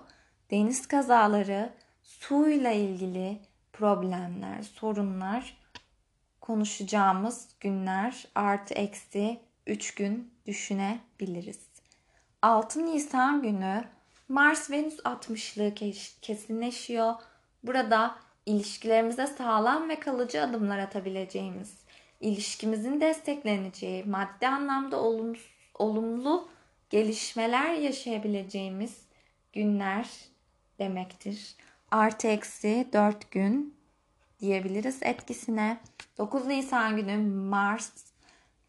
Deniz 0.50 0.88
kazaları, 0.88 1.72
suyla 2.02 2.70
ilgili 2.70 3.40
problemler, 3.72 4.62
sorunlar 4.62 5.56
konuşacağımız 6.40 7.48
günler 7.60 8.26
artı 8.34 8.74
eksi 8.74 9.40
3 9.66 9.94
gün 9.94 10.34
düşünebiliriz. 10.46 11.60
6 12.42 12.86
Nisan 12.86 13.42
günü 13.42 13.84
Mars-Venüs 14.28 14.98
60'lığı 14.98 15.74
kesinleşiyor. 16.22 17.14
Burada 17.62 18.16
ilişkilerimize 18.46 19.26
sağlam 19.26 19.88
ve 19.88 20.00
kalıcı 20.00 20.42
adımlar 20.42 20.78
atabileceğimiz, 20.78 21.81
ilişkimizin 22.22 23.00
destekleneceği, 23.00 24.04
maddi 24.04 24.48
anlamda 24.48 25.02
olumlu, 25.74 26.48
gelişmeler 26.90 27.74
yaşayabileceğimiz 27.74 28.98
günler 29.52 30.08
demektir. 30.78 31.56
Artı 31.90 32.28
eksi 32.28 32.88
4 32.92 33.30
gün 33.30 33.74
diyebiliriz 34.40 35.02
etkisine. 35.02 35.80
9 36.18 36.46
Nisan 36.46 36.96
günü 36.96 37.16
Mars 37.48 37.90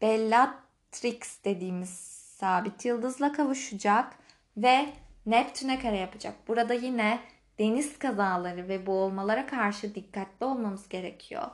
Bellatrix 0.02 1.44
dediğimiz 1.44 1.90
sabit 2.38 2.84
yıldızla 2.84 3.32
kavuşacak 3.32 4.18
ve 4.56 4.86
Neptün'e 5.26 5.78
kare 5.78 5.96
yapacak. 5.98 6.34
Burada 6.48 6.74
yine 6.74 7.20
deniz 7.58 7.98
kazaları 7.98 8.68
ve 8.68 8.86
boğulmalara 8.86 9.46
karşı 9.46 9.94
dikkatli 9.94 10.46
olmamız 10.46 10.88
gerekiyor. 10.88 11.50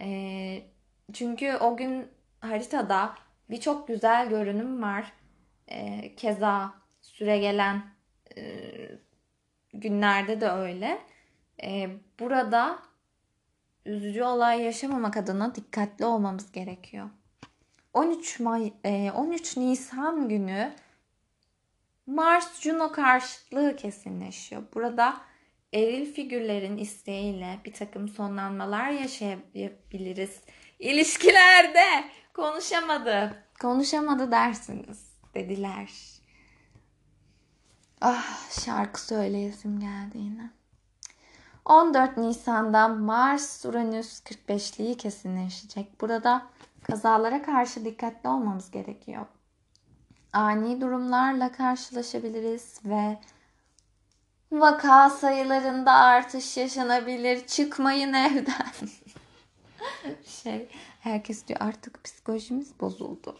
E, 0.00 0.62
çünkü 1.12 1.56
o 1.56 1.76
gün 1.76 2.08
haritada 2.40 3.14
birçok 3.50 3.88
güzel 3.88 4.28
görünüm 4.28 4.82
var. 4.82 5.12
E, 5.68 6.14
keza 6.14 6.74
süre 7.00 7.38
gelen 7.38 7.82
e, 8.36 8.42
günlerde 9.74 10.40
de 10.40 10.48
öyle. 10.48 10.98
E, 11.62 11.90
burada 12.20 12.78
üzücü 13.86 14.22
olay 14.22 14.62
yaşamamak 14.62 15.16
adına 15.16 15.54
dikkatli 15.54 16.04
olmamız 16.04 16.52
gerekiyor. 16.52 17.10
13 17.92 18.40
May 18.40 18.72
13 19.14 19.56
Nisan 19.56 20.28
günü 20.28 20.72
Mars 22.06 22.60
Juno 22.60 22.92
karşıtlığı 22.92 23.76
kesinleşiyor. 23.76 24.62
Burada 24.74 25.20
eril 25.72 26.12
figürlerin 26.12 26.76
isteğiyle 26.76 27.58
bir 27.64 27.72
takım 27.72 28.08
sonlanmalar 28.08 28.90
yaşayabiliriz. 28.90 30.40
İlişkilerde 30.82 32.04
konuşamadı. 32.34 33.44
Konuşamadı 33.60 34.30
dersiniz 34.30 35.12
dediler. 35.34 35.90
Ah 38.00 38.50
şarkı 38.64 39.00
söyleyesim 39.00 39.80
geldi 39.80 40.18
yine. 40.18 40.50
14 41.64 42.16
Nisan'da 42.16 42.88
Mars 42.88 43.64
Uranüs 43.64 44.20
45'liği 44.20 44.96
kesinleşecek. 44.96 46.00
Burada 46.00 46.42
kazalara 46.82 47.42
karşı 47.42 47.84
dikkatli 47.84 48.28
olmamız 48.28 48.70
gerekiyor. 48.70 49.26
Ani 50.32 50.80
durumlarla 50.80 51.52
karşılaşabiliriz 51.52 52.80
ve 52.84 53.18
vaka 54.52 55.10
sayılarında 55.10 55.92
artış 55.92 56.56
yaşanabilir. 56.56 57.46
Çıkmayın 57.46 58.12
evden. 58.12 58.72
şey, 60.24 60.68
herkes 61.00 61.48
diyor 61.48 61.60
artık 61.62 62.04
psikolojimiz 62.04 62.80
bozuldu. 62.80 63.38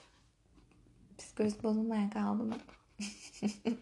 Psikolojisi 1.18 1.62
bozulmaya 1.62 2.10
kaldı 2.10 2.42
mı? 2.42 2.56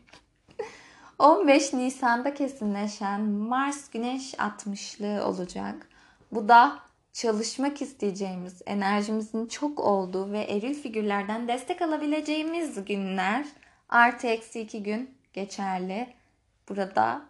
15 1.19 1.73
Nisan'da 1.73 2.35
kesinleşen 2.35 3.21
Mars 3.21 3.91
Güneş 3.91 4.35
60'lı 4.35 5.27
olacak. 5.27 5.89
Bu 6.33 6.49
da 6.49 6.79
çalışmak 7.13 7.83
isteyeceğimiz, 7.83 8.63
enerjimizin 8.67 9.47
çok 9.47 9.81
olduğu 9.81 10.33
ve 10.33 10.39
eril 10.39 10.75
figürlerden 10.75 11.49
destek 11.49 11.83
alabileceğimiz 11.83 12.85
günler 12.85 13.47
artı 13.89 14.27
eksi 14.27 14.61
iki 14.61 14.83
gün 14.83 15.15
geçerli. 15.33 16.15
Burada 16.69 17.23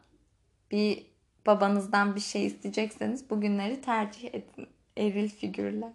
bir 0.70 1.07
babanızdan 1.46 2.16
bir 2.16 2.20
şey 2.20 2.46
isteyecekseniz 2.46 3.31
bu 3.31 3.40
günleri 3.40 3.81
tercih 3.81 4.35
edin. 4.35 4.68
Eril 5.00 5.28
figürler. 5.28 5.92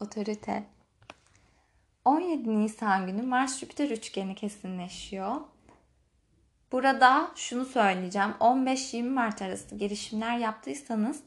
Otorite. 0.00 0.64
17 2.04 2.60
Nisan 2.60 3.06
günü 3.06 3.22
Mars 3.22 3.60
Jüpiter 3.60 3.90
üçgeni 3.90 4.34
kesinleşiyor. 4.34 5.36
Burada 6.72 7.30
şunu 7.34 7.64
söyleyeceğim. 7.64 8.34
15-20 8.40 9.08
Mart 9.08 9.42
arası 9.42 9.74
girişimler 9.74 10.38
yaptıysanız 10.38 11.22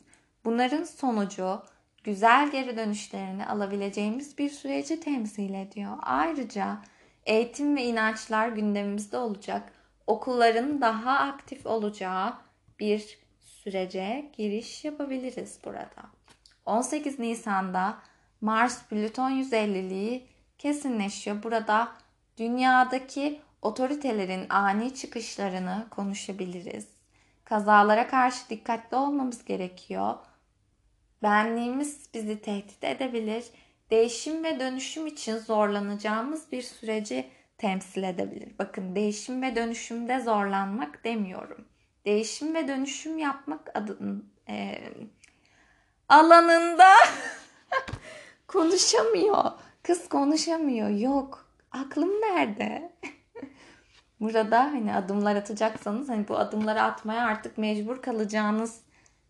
bunların 0.45 0.83
sonucu 0.83 1.61
güzel 2.03 2.51
geri 2.51 2.77
dönüşlerini 2.77 3.45
alabileceğimiz 3.45 4.37
bir 4.37 4.49
süreci 4.49 4.99
temsil 4.99 5.53
ediyor. 5.53 5.97
Ayrıca 6.01 6.81
eğitim 7.25 7.75
ve 7.75 7.83
inançlar 7.83 8.49
gündemimizde 8.49 9.17
olacak. 9.17 9.73
Okulların 10.07 10.81
daha 10.81 11.19
aktif 11.19 11.65
olacağı 11.65 12.33
bir 12.79 13.19
sürece 13.39 14.31
giriş 14.37 14.85
yapabiliriz 14.85 15.59
burada. 15.65 16.18
18 16.69 17.19
Nisan'da 17.19 17.97
Mars 18.41 18.83
Plüton 18.83 19.31
150'liği 19.31 20.21
kesinleşiyor. 20.57 21.43
Burada 21.43 21.91
dünyadaki 22.37 23.41
otoritelerin 23.61 24.49
ani 24.49 24.95
çıkışlarını 24.95 25.87
konuşabiliriz. 25.89 26.87
Kazalara 27.45 28.07
karşı 28.07 28.49
dikkatli 28.49 28.97
olmamız 28.97 29.45
gerekiyor. 29.45 30.15
Benliğimiz 31.23 32.09
bizi 32.13 32.41
tehdit 32.41 32.83
edebilir. 32.83 33.45
Değişim 33.91 34.43
ve 34.43 34.59
dönüşüm 34.59 35.07
için 35.07 35.37
zorlanacağımız 35.37 36.51
bir 36.51 36.61
süreci 36.61 37.29
temsil 37.57 38.03
edebilir. 38.03 38.53
Bakın 38.59 38.95
değişim 38.95 39.41
ve 39.41 39.55
dönüşümde 39.55 40.19
zorlanmak 40.19 41.03
demiyorum. 41.03 41.65
Değişim 42.05 42.55
ve 42.55 42.67
dönüşüm 42.67 43.17
yapmak 43.17 43.71
adın 43.73 44.31
e, 44.49 44.81
alanında 46.09 46.93
konuşamıyor. 48.47 49.51
Kız 49.83 50.09
konuşamıyor. 50.09 50.89
Yok. 50.89 51.45
Aklım 51.71 52.09
nerede? 52.09 52.91
Burada 54.19 54.63
hani 54.63 54.95
adımlar 54.95 55.35
atacaksanız 55.35 56.09
hani 56.09 56.27
bu 56.27 56.37
adımları 56.37 56.81
atmaya 56.81 57.25
artık 57.25 57.57
mecbur 57.57 58.01
kalacağınız 58.01 58.81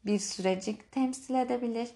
bir 0.05 0.19
süreci 0.19 0.77
temsil 0.91 1.35
edebilir. 1.35 1.89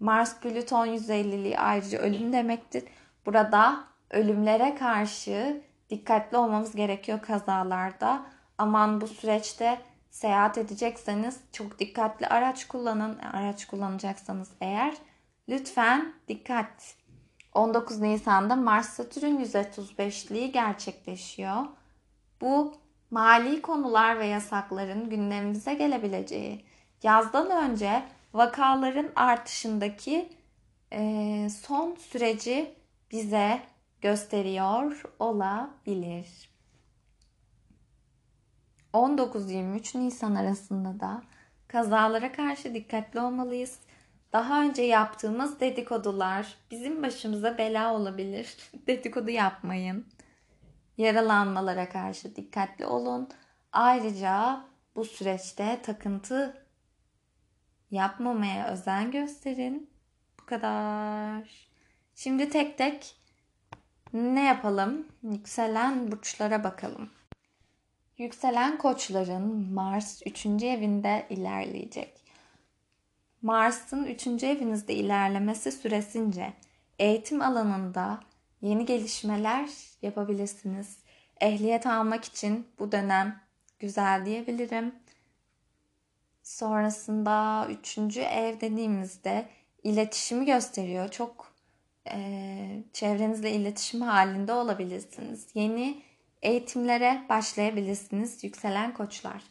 Mars 0.00 0.40
Plüton 0.40 0.86
150'liği 0.86 1.58
ayrıca 1.58 1.98
ölüm 1.98 2.32
demektir. 2.32 2.84
Burada 3.26 3.84
ölümlere 4.10 4.74
karşı 4.74 5.62
dikkatli 5.90 6.36
olmamız 6.36 6.76
gerekiyor 6.76 7.20
kazalarda. 7.22 8.26
Aman 8.58 9.00
bu 9.00 9.06
süreçte 9.06 9.80
seyahat 10.10 10.58
edecekseniz 10.58 11.40
çok 11.52 11.78
dikkatli 11.78 12.26
araç 12.26 12.68
kullanın. 12.68 13.18
Araç 13.18 13.66
kullanacaksanız 13.66 14.50
eğer 14.60 14.94
lütfen 15.48 16.14
dikkat. 16.28 16.94
19 17.54 18.00
Nisan'da 18.00 18.56
Mars 18.56 18.88
Satürn 18.88 19.42
135'liği 19.44 20.52
gerçekleşiyor. 20.52 21.64
Bu 22.40 22.74
mali 23.10 23.62
konular 23.62 24.18
ve 24.18 24.26
yasakların 24.26 25.10
gündemimize 25.10 25.74
gelebileceği, 25.74 26.64
yazdan 27.02 27.70
önce 27.70 28.02
vakaların 28.34 29.08
artışındaki 29.16 30.28
e, 30.92 31.48
son 31.50 31.94
süreci 31.94 32.74
bize 33.10 33.60
gösteriyor 34.00 35.02
olabilir. 35.18 36.49
19-23 38.94 39.98
Nisan 40.00 40.34
arasında 40.34 41.00
da 41.00 41.22
kazalara 41.68 42.32
karşı 42.32 42.74
dikkatli 42.74 43.20
olmalıyız. 43.20 43.78
Daha 44.32 44.62
önce 44.62 44.82
yaptığımız 44.82 45.60
dedikodular 45.60 46.54
bizim 46.70 47.02
başımıza 47.02 47.58
bela 47.58 47.94
olabilir. 47.94 48.56
Dedikodu 48.86 49.30
yapmayın. 49.30 50.06
Yaralanmalara 50.98 51.88
karşı 51.88 52.36
dikkatli 52.36 52.86
olun. 52.86 53.28
Ayrıca 53.72 54.64
bu 54.96 55.04
süreçte 55.04 55.82
takıntı 55.82 56.66
yapmamaya 57.90 58.68
özen 58.68 59.10
gösterin. 59.10 59.90
Bu 60.40 60.46
kadar. 60.46 61.68
Şimdi 62.14 62.50
tek 62.50 62.78
tek 62.78 63.16
ne 64.12 64.44
yapalım? 64.44 65.06
Yükselen 65.22 66.12
burçlara 66.12 66.64
bakalım. 66.64 67.10
Yükselen 68.20 68.78
koçların 68.78 69.72
Mars 69.72 70.22
3. 70.26 70.46
evinde 70.46 71.26
ilerleyecek. 71.30 72.24
Mars'ın 73.42 74.04
3. 74.04 74.26
evinizde 74.26 74.94
ilerlemesi 74.94 75.72
süresince 75.72 76.52
eğitim 76.98 77.42
alanında 77.42 78.20
yeni 78.62 78.86
gelişmeler 78.86 79.70
yapabilirsiniz. 80.02 80.98
Ehliyet 81.40 81.86
almak 81.86 82.24
için 82.24 82.66
bu 82.78 82.92
dönem 82.92 83.40
güzel 83.78 84.26
diyebilirim. 84.26 84.94
Sonrasında 86.42 87.66
üçüncü 87.70 88.20
ev 88.20 88.60
dediğimizde 88.60 89.48
iletişimi 89.82 90.46
gösteriyor. 90.46 91.08
Çok 91.08 91.52
e, 92.10 92.82
çevrenizle 92.92 93.52
iletişim 93.52 94.00
halinde 94.00 94.52
olabilirsiniz. 94.52 95.46
Yeni 95.54 96.09
eğitimlere 96.42 97.22
başlayabilirsiniz 97.28 98.44
yükselen 98.44 98.94
koçlar. 98.94 99.42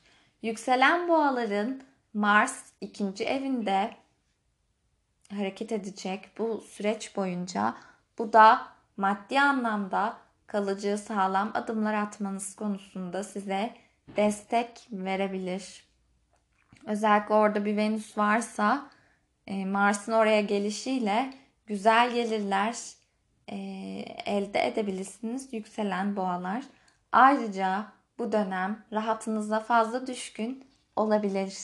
Yükselen 0.41 1.07
boğaların 1.07 1.81
Mars 2.13 2.63
ikinci 2.81 3.25
evinde 3.25 3.91
hareket 5.31 5.71
edecek 5.71 6.29
bu 6.37 6.61
süreç 6.61 7.15
boyunca. 7.15 7.75
Bu 8.17 8.33
da 8.33 8.67
maddi 8.97 9.39
anlamda 9.39 10.17
kalıcı 10.47 10.97
sağlam 10.97 11.51
adımlar 11.53 11.93
atmanız 11.93 12.55
konusunda 12.55 13.23
size 13.23 13.73
destek 14.15 14.87
verebilir. 14.91 15.83
Özellikle 16.85 17.33
orada 17.33 17.65
bir 17.65 17.77
Venüs 17.77 18.17
varsa 18.17 18.89
e, 19.47 19.65
Mars'ın 19.65 20.11
oraya 20.11 20.41
gelişiyle 20.41 21.33
güzel 21.67 22.13
gelirler 22.13 22.75
e, 23.47 23.55
elde 24.25 24.67
edebilirsiniz 24.67 25.53
yükselen 25.53 26.15
boğalar. 26.15 26.63
Ayrıca 27.11 27.91
bu 28.19 28.31
dönem 28.31 28.85
rahatınıza 28.93 29.59
fazla 29.59 30.07
düşkün 30.07 30.67
olabilir, 30.95 31.57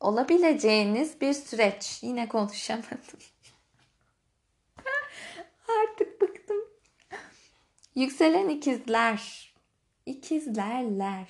olabileceğiniz 0.00 1.20
bir 1.20 1.32
süreç. 1.32 1.98
Yine 2.02 2.28
konuşamadım. 2.28 2.98
Artık 5.82 6.20
bıktım. 6.20 6.56
Yükselen 7.94 8.48
ikizler. 8.48 9.52
İkizlerler. 10.06 11.28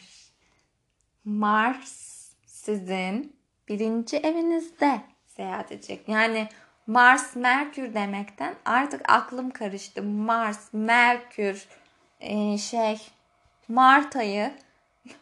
Mars 1.24 2.28
sizin 2.46 3.36
birinci 3.68 4.16
evinizde 4.16 5.00
seyahat 5.26 5.72
edecek. 5.72 6.08
Yani 6.08 6.48
Mars 6.86 7.36
Merkür 7.36 7.94
demekten 7.94 8.54
artık 8.64 9.10
aklım 9.10 9.50
karıştı. 9.50 10.02
Mars, 10.02 10.68
Merkür, 10.72 11.68
e, 12.20 12.58
şey 12.58 12.98
Mart 13.68 14.16
ayı. 14.16 14.52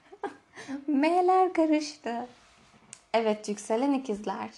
M'ler 0.87 1.53
karıştı. 1.53 2.27
Evet 3.15 3.49
yükselen 3.49 3.93
ikizler. 3.93 4.51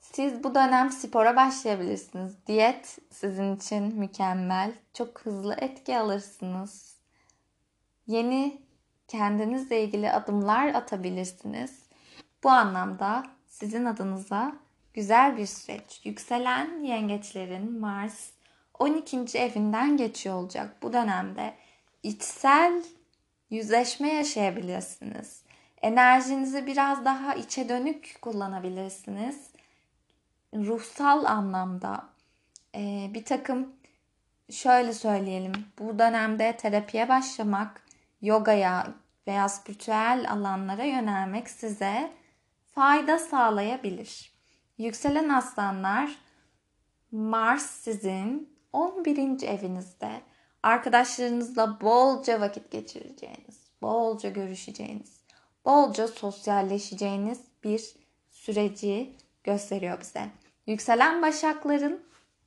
Siz 0.00 0.44
bu 0.44 0.54
dönem 0.54 0.90
spora 0.90 1.36
başlayabilirsiniz. 1.36 2.46
Diyet 2.46 2.98
sizin 3.10 3.56
için 3.56 3.82
mükemmel. 3.98 4.72
Çok 4.94 5.20
hızlı 5.20 5.54
etki 5.54 5.98
alırsınız. 5.98 6.96
Yeni 8.06 8.62
kendinizle 9.08 9.82
ilgili 9.82 10.12
adımlar 10.12 10.66
atabilirsiniz. 10.66 11.82
Bu 12.44 12.50
anlamda 12.50 13.22
sizin 13.48 13.84
adınıza 13.84 14.52
güzel 14.94 15.36
bir 15.36 15.46
süreç. 15.46 16.00
Yükselen 16.04 16.82
yengeçlerin 16.82 17.80
Mars 17.80 18.30
12. 18.78 19.38
evinden 19.38 19.96
geçiyor 19.96 20.34
olacak 20.34 20.76
bu 20.82 20.92
dönemde 20.92 21.54
içsel 22.02 22.82
yüzleşme 23.50 24.12
yaşayabilirsiniz. 24.12 25.42
Enerjinizi 25.82 26.66
biraz 26.66 27.04
daha 27.04 27.34
içe 27.34 27.68
dönük 27.68 28.18
kullanabilirsiniz. 28.22 29.50
Ruhsal 30.54 31.24
anlamda 31.24 32.08
e, 32.74 33.10
bir 33.14 33.24
takım 33.24 33.72
şöyle 34.50 34.92
söyleyelim. 34.92 35.52
Bu 35.78 35.98
dönemde 35.98 36.56
terapiye 36.56 37.08
başlamak, 37.08 37.82
yogaya 38.22 38.94
veya 39.26 39.48
spiritüel 39.48 40.26
alanlara 40.30 40.84
yönelmek 40.84 41.50
size 41.50 42.12
fayda 42.74 43.18
sağlayabilir. 43.18 44.32
Yükselen 44.78 45.28
aslanlar 45.28 46.10
Mars 47.12 47.66
sizin 47.66 48.56
11. 48.72 49.42
evinizde 49.42 50.20
arkadaşlarınızla 50.62 51.80
bolca 51.80 52.40
vakit 52.40 52.70
geçireceğiniz, 52.70 53.70
bolca 53.82 54.30
görüşeceğiniz, 54.30 55.20
bolca 55.64 56.08
sosyalleşeceğiniz 56.08 57.40
bir 57.64 57.94
süreci 58.30 59.16
gösteriyor 59.44 60.00
bize. 60.00 60.28
Yükselen 60.66 61.22
başakların 61.22 62.02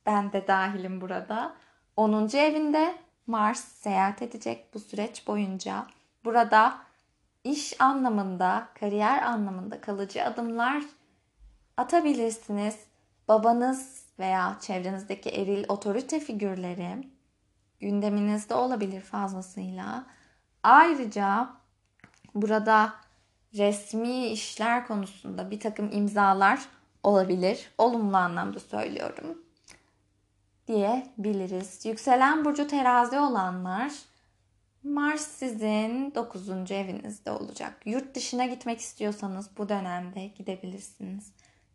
ben 0.06 0.32
de 0.32 0.46
dahilim 0.46 1.00
burada. 1.00 1.56
10. 1.96 2.36
evinde 2.36 2.94
Mars 3.26 3.64
seyahat 3.64 4.22
edecek 4.22 4.74
bu 4.74 4.80
süreç 4.80 5.26
boyunca. 5.26 5.86
Burada 6.24 6.78
iş 7.44 7.80
anlamında, 7.80 8.68
kariyer 8.80 9.22
anlamında 9.22 9.80
kalıcı 9.80 10.24
adımlar 10.24 10.82
atabilirsiniz. 11.76 12.76
Babanız 13.28 14.06
veya 14.18 14.56
çevrenizdeki 14.60 15.30
eril 15.30 15.64
otorite 15.68 16.20
figürleri 16.20 17.15
gündeminizde 17.80 18.54
olabilir 18.54 19.00
fazlasıyla. 19.00 20.06
Ayrıca 20.62 21.48
burada 22.34 22.94
resmi 23.54 24.26
işler 24.26 24.86
konusunda 24.86 25.50
bir 25.50 25.60
takım 25.60 25.90
imzalar 25.92 26.60
olabilir. 27.02 27.70
Olumlu 27.78 28.16
anlamda 28.16 28.60
söylüyorum 28.60 29.38
diyebiliriz. 30.68 31.86
Yükselen 31.86 32.44
burcu 32.44 32.66
terazi 32.66 33.18
olanlar 33.18 33.92
Mars 34.82 35.28
sizin 35.28 36.14
9. 36.14 36.70
evinizde 36.70 37.30
olacak. 37.30 37.80
Yurt 37.84 38.14
dışına 38.14 38.46
gitmek 38.46 38.80
istiyorsanız 38.80 39.50
bu 39.58 39.68
dönemde 39.68 40.26
gidebilirsiniz. 40.26 41.32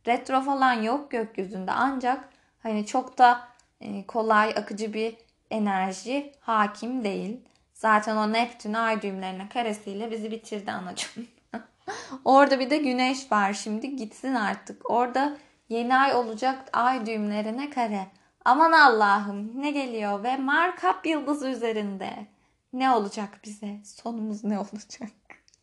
Retro 0.07 0.41
falan 0.41 0.73
yok 0.73 1.11
gökyüzünde 1.11 1.71
ancak 1.71 2.29
hani 2.59 2.85
çok 2.85 3.17
da 3.17 3.47
e, 3.81 4.05
kolay 4.05 4.49
akıcı 4.49 4.93
bir 4.93 5.17
enerji 5.51 6.31
hakim 6.39 7.03
değil. 7.03 7.41
Zaten 7.73 8.15
o 8.15 8.33
Neptün 8.33 8.73
ay 8.73 9.01
düğümlerine 9.01 9.49
karesiyle 9.49 10.11
bizi 10.11 10.31
bitirdi 10.31 10.71
anacığım. 10.71 11.27
Orada 12.25 12.59
bir 12.59 12.69
de 12.69 12.77
güneş 12.77 13.31
var 13.31 13.53
şimdi 13.53 13.95
gitsin 13.95 14.35
artık. 14.35 14.91
Orada 14.91 15.37
yeni 15.69 15.95
ay 15.95 16.15
olacak 16.15 16.69
ay 16.73 17.05
düğümlerine 17.05 17.69
kare. 17.69 18.07
Aman 18.45 18.71
Allah'ım 18.71 19.61
ne 19.61 19.71
geliyor 19.71 20.23
ve 20.23 20.37
markap 20.37 21.05
yıldız 21.05 21.43
üzerinde. 21.43 22.27
Ne 22.73 22.91
olacak 22.91 23.39
bize? 23.43 23.79
Sonumuz 23.83 24.43
ne 24.43 24.59
olacak? 24.59 25.11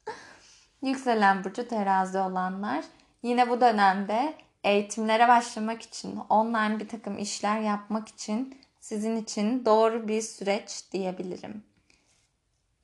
Yükselen 0.83 1.45
burcu 1.45 1.69
terazi 1.69 2.19
olanlar 2.19 2.85
yine 3.23 3.51
bu 3.51 3.61
dönemde 3.61 4.35
eğitimlere 4.65 5.29
başlamak 5.29 5.83
için, 5.83 6.17
online 6.29 6.81
bir 6.81 6.89
takım 6.89 7.19
işler 7.19 7.61
yapmak 7.61 8.09
için 8.09 8.61
sizin 8.89 9.17
için 9.17 9.65
doğru 9.65 10.09
bir 10.09 10.23
süreç 10.23 10.93
diyebilirim. 10.93 11.65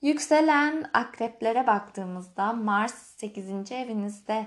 Yükselen 0.03 0.91
akreplere 0.93 1.67
baktığımızda 1.67 2.53
Mars 2.53 2.95
8. 2.95 3.73
evinizde 3.73 4.47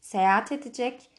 seyahat 0.00 0.52
edecek. 0.52 1.10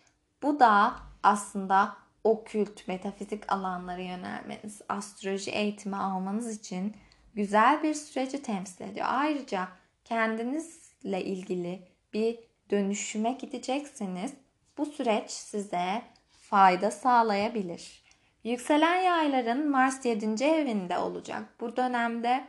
Bu 0.43 0.59
da 0.59 0.95
aslında 1.23 1.97
okült, 2.23 2.87
metafizik 2.87 3.51
alanlara 3.51 4.01
yönelmeniz, 4.01 4.81
astroloji 4.89 5.51
eğitimi 5.51 5.95
almanız 5.95 6.57
için 6.57 6.95
güzel 7.33 7.83
bir 7.83 7.93
süreci 7.93 8.43
temsil 8.43 8.85
ediyor. 8.85 9.05
Ayrıca 9.09 9.67
kendinizle 10.03 11.23
ilgili 11.23 11.87
bir 12.13 12.39
dönüşüme 12.69 13.31
gidecekseniz 13.31 14.33
bu 14.77 14.85
süreç 14.85 15.31
size 15.31 16.01
fayda 16.29 16.91
sağlayabilir. 16.91 18.00
Yükselen 18.43 19.01
yayların 19.01 19.69
Mars 19.69 20.05
7. 20.05 20.43
evinde 20.43 20.97
olacak. 20.97 21.43
Bu 21.59 21.75
dönemde 21.75 22.47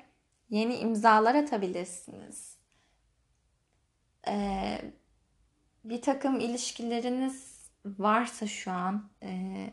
yeni 0.51 0.77
imzalar 0.77 1.35
atabilirsiniz. 1.35 2.57
Ee, 4.29 4.81
bir 5.85 6.03
takım 6.03 6.41
ilişkileriniz 6.41 7.69
varsa 7.85 8.47
şu 8.47 8.71
an 8.71 9.11
e, 9.23 9.67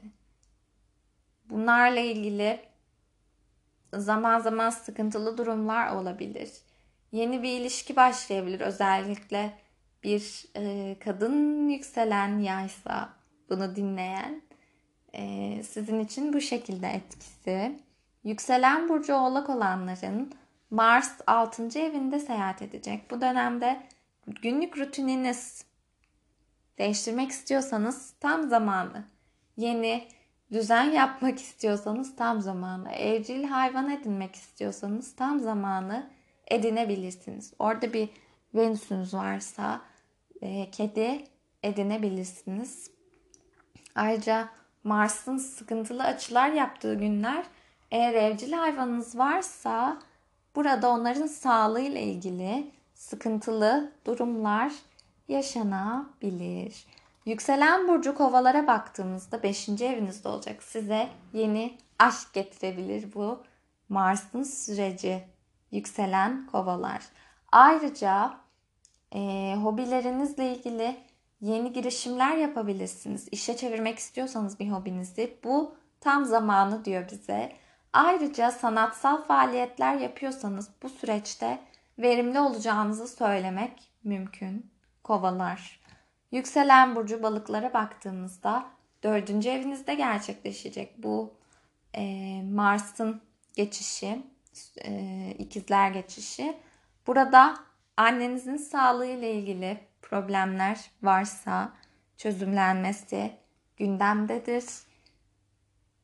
bunlarla 1.46 2.00
ilgili 2.00 2.60
zaman 3.94 4.40
zaman 4.40 4.70
sıkıntılı 4.70 5.38
durumlar 5.38 5.96
olabilir. 5.96 6.52
Yeni 7.12 7.44
bir 7.44 7.60
ilişki 7.60 7.96
başlayabilir. 7.96 8.60
Özellikle 8.60 9.58
bir 10.04 10.46
e, 10.56 10.96
kadın 11.00 11.70
yükselen 11.70 12.40
yaysa 12.40 13.10
bunu 13.50 13.76
dinleyen 13.76 14.49
e, 15.14 15.64
sizin 15.64 16.00
için 16.00 16.34
bu 16.34 16.42
şekilde 16.42 16.88
etkisi. 16.88 17.80
Yükselen 18.24 18.90
burcu 18.90 19.14
oğlak 19.14 19.50
olanların 19.50 20.34
Mars 20.70 21.12
6. 21.28 21.80
evinde 21.80 22.20
seyahat 22.20 22.62
edecek. 22.62 23.12
Bu 23.12 23.22
dönemde 23.22 23.84
günlük 24.42 24.78
rutininiz 24.78 25.66
değiştirmek 26.78 27.32
istiyorsanız 27.32 28.14
tam 28.20 28.50
zamanı. 28.50 29.06
Yeni 29.58 30.08
düzen 30.52 30.84
yapmak 30.84 31.40
istiyorsanız 31.40 32.16
tam 32.16 32.42
zamanı. 32.42 32.92
Evcil 32.92 33.44
hayvan 33.44 33.90
edinmek 33.90 34.36
istiyorsanız 34.36 35.16
tam 35.16 35.40
zamanı 35.40 36.10
edinebilirsiniz. 36.48 37.54
Orada 37.60 37.94
bir 37.94 38.10
Venüs'ünüz 38.56 39.14
varsa 39.14 39.82
e, 40.42 40.72
kedi 40.72 41.24
edinebilirsiniz. 41.64 42.92
Ayrıca 43.96 44.50
Mars'ın 44.84 45.38
sıkıntılı 45.38 46.04
açılar 46.04 46.50
yaptığı 46.50 46.94
günler 46.94 47.46
eğer 47.92 48.14
evcil 48.14 48.52
hayvanınız 48.54 49.18
varsa 49.18 50.00
burada 50.56 50.90
onların 50.90 51.28
sağlığıyla 51.28 52.02
ilgili 52.02 52.72
sıkıntılı 52.94 53.92
durumlar 54.06 54.74
yaşanabilir. 55.28 56.86
Yükselen 57.26 57.88
burcu 57.88 58.16
kovalara 58.16 58.68
baktığımızda 58.68 59.44
5. 59.44 59.70
evinizde 59.70 60.30
olacak. 60.30 60.64
Size 60.64 61.10
yeni 61.34 61.78
aşk 62.00 62.34
getirebilir 62.34 63.14
bu 63.14 63.44
Mars'ın 63.90 64.44
süreci. 64.44 65.24
Yükselen 65.72 66.48
kovalar. 66.48 67.02
Ayrıca 67.52 68.38
e, 69.16 69.56
hobilerinizle 69.64 70.56
ilgili 70.56 70.98
yeni 71.42 71.74
girişimler 71.74 72.38
yapabilirsiniz. 72.38 73.28
İşe 73.32 73.58
çevirmek 73.58 74.00
istiyorsanız 74.00 74.60
bir 74.60 74.70
hobinizi 74.70 75.38
bu 75.44 75.76
tam 76.00 76.26
zamanı 76.26 76.86
diyor 76.86 77.10
bize. 77.12 77.52
Ayrıca 77.94 78.52
sanatsal 78.52 79.24
faaliyetler 79.24 79.96
yapıyorsanız 79.96 80.70
bu 80.84 80.90
süreçte 80.90 81.60
verimli 82.00 82.40
olacağınızı 82.40 83.08
söylemek 83.08 83.92
mümkün. 84.04 84.72
Kovalar. 85.04 85.80
Yükselen 86.32 86.96
burcu 86.96 87.24
balıklara 87.24 87.74
baktığımızda 87.74 88.66
dördüncü 89.04 89.50
evinizde 89.50 89.96
gerçekleşecek 89.96 91.04
bu 91.04 91.34
e, 91.94 92.04
Mars'ın 92.44 93.22
geçişi, 93.56 94.24
e, 94.86 95.34
ikizler 95.38 95.92
geçişi. 95.92 96.58
Burada 97.08 97.58
annenizin 97.98 98.58
sağlığı 98.58 99.06
ile 99.06 99.34
ilgili 99.34 99.89
problemler 100.10 100.92
varsa 101.04 101.74
çözümlenmesi 102.18 103.32
gündemdedir. 103.78 104.66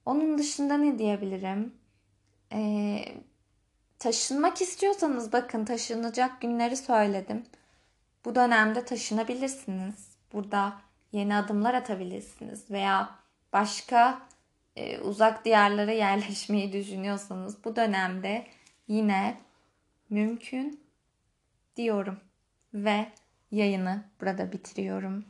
Onun 0.06 0.38
dışında 0.38 0.78
ne 0.78 1.00
diyebilirim? 1.00 1.74
Ee, 2.54 3.06
taşınmak 4.00 4.62
istiyorsanız 4.62 5.34
bakın 5.34 5.66
taşınacak 5.66 6.42
günleri 6.42 6.78
söyledim. 6.78 7.46
Bu 8.26 8.36
dönemde 8.36 8.86
taşınabilirsiniz. 8.86 10.18
Burada 10.34 10.74
yeni 11.12 11.36
adımlar 11.36 11.74
atabilirsiniz 11.74 12.72
veya 12.72 13.16
başka 13.54 14.22
e, 14.76 15.00
uzak 15.00 15.46
diyarlara 15.46 15.92
yerleşmeyi 16.06 16.74
düşünüyorsanız 16.74 17.64
bu 17.64 17.76
dönemde 17.76 18.48
yine 18.88 19.38
mümkün 20.10 20.80
diyorum 21.76 22.20
ve 22.74 23.06
yayını 23.52 24.04
burada 24.22 24.52
bitiriyorum. 24.52 25.26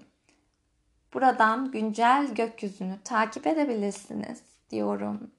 Buradan 1.14 1.72
güncel 1.72 2.36
gökyüzünü 2.36 3.00
takip 3.04 3.48
edebilirsiniz 3.48 4.42
diyorum. 4.70 5.32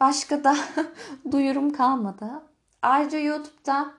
Başka 0.00 0.44
da 0.44 0.56
duyurum 1.32 1.72
kalmadı. 1.72 2.42
Ayrıca 2.82 3.18
YouTube'da 3.18 3.94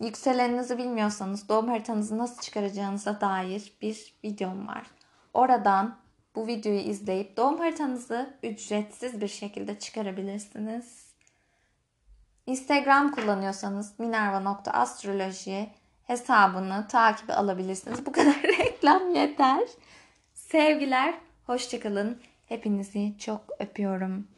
yükseleninizi 0.00 0.78
bilmiyorsanız 0.78 1.48
doğum 1.48 1.68
haritanızı 1.68 2.18
nasıl 2.18 2.42
çıkaracağınıza 2.42 3.20
dair 3.20 3.72
bir 3.82 4.14
videom 4.24 4.68
var. 4.68 4.86
Oradan 5.34 5.96
bu 6.34 6.46
videoyu 6.46 6.80
izleyip 6.80 7.36
doğum 7.36 7.58
haritanızı 7.58 8.36
ücretsiz 8.42 9.20
bir 9.20 9.28
şekilde 9.28 9.78
çıkarabilirsiniz. 9.78 11.03
Instagram 12.46 13.12
kullanıyorsanız 13.12 13.98
minerva.astroloji 13.98 15.70
hesabını 16.06 16.88
takip 16.88 17.30
alabilirsiniz. 17.30 18.06
Bu 18.06 18.12
kadar 18.12 18.42
reklam 18.58 19.14
yeter. 19.14 19.68
Sevgiler, 20.34 21.14
hoşçakalın. 21.46 22.20
Hepinizi 22.46 23.14
çok 23.18 23.40
öpüyorum. 23.58 24.28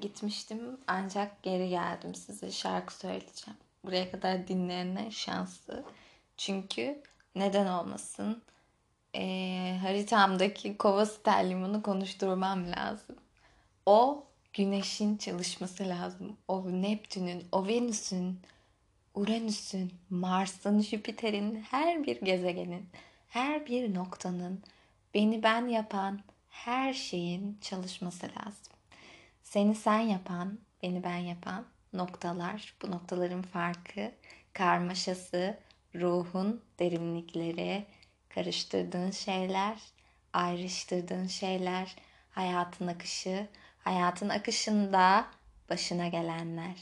Gitmiştim 0.00 0.78
ancak 0.86 1.42
geri 1.42 1.68
geldim 1.68 2.14
size 2.14 2.50
şarkı 2.50 2.94
söyleyeceğim. 2.94 3.58
Buraya 3.84 4.10
kadar 4.10 4.48
dinleyenler 4.48 5.10
şanslı. 5.10 5.84
Çünkü 6.36 7.02
neden 7.34 7.66
olmasın? 7.66 8.42
Ee, 9.14 9.78
haritamdaki 9.82 10.76
kova 10.76 11.06
sterlimini 11.06 11.82
konuşturmam 11.82 12.72
lazım. 12.72 13.16
O 13.86 14.24
güneşin 14.52 15.16
çalışması 15.16 15.88
lazım. 15.88 16.36
O 16.48 16.82
Neptün'ün, 16.82 17.44
o 17.52 17.66
Venüs'ün, 17.66 18.40
Uranüs'ün, 19.14 19.92
Mars'ın, 20.10 20.80
Jüpiter'in, 20.80 21.62
her 21.70 22.04
bir 22.06 22.20
gezegenin, 22.20 22.88
her 23.28 23.66
bir 23.66 23.94
noktanın 23.94 24.62
beni 25.14 25.42
ben 25.42 25.66
yapan 25.68 26.20
her 26.48 26.94
şeyin 26.94 27.58
çalışması 27.60 28.26
lazım. 28.26 28.72
Seni 29.42 29.74
sen 29.74 30.00
yapan, 30.00 30.58
beni 30.82 31.02
ben 31.02 31.16
yapan 31.16 31.66
noktalar, 31.92 32.74
bu 32.82 32.90
noktaların 32.90 33.42
farkı, 33.42 34.12
karmaşası, 34.52 35.58
ruhun 35.94 36.62
derinlikleri, 36.78 37.86
karıştırdığın 38.28 39.10
şeyler, 39.10 39.78
ayrıştırdığın 40.32 41.26
şeyler, 41.26 41.96
hayatın 42.30 42.86
akışı, 42.86 43.48
hayatın 43.84 44.28
akışında 44.28 45.26
başına 45.70 46.08
gelenler, 46.08 46.76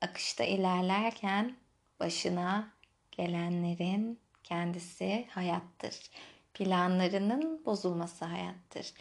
akışta 0.00 0.44
ilerlerken 0.44 1.56
başına 2.00 2.72
gelenlerin 3.10 4.20
kendisi 4.44 5.26
hayattır. 5.30 6.10
Planlarının 6.54 7.64
bozulması 7.64 8.24
hayattır. 8.24 8.92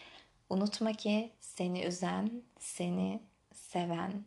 Unutma 0.50 0.94
ki 0.94 1.32
seni 1.40 1.84
üzen, 1.84 2.44
seni 2.60 3.22
seven 3.54 4.26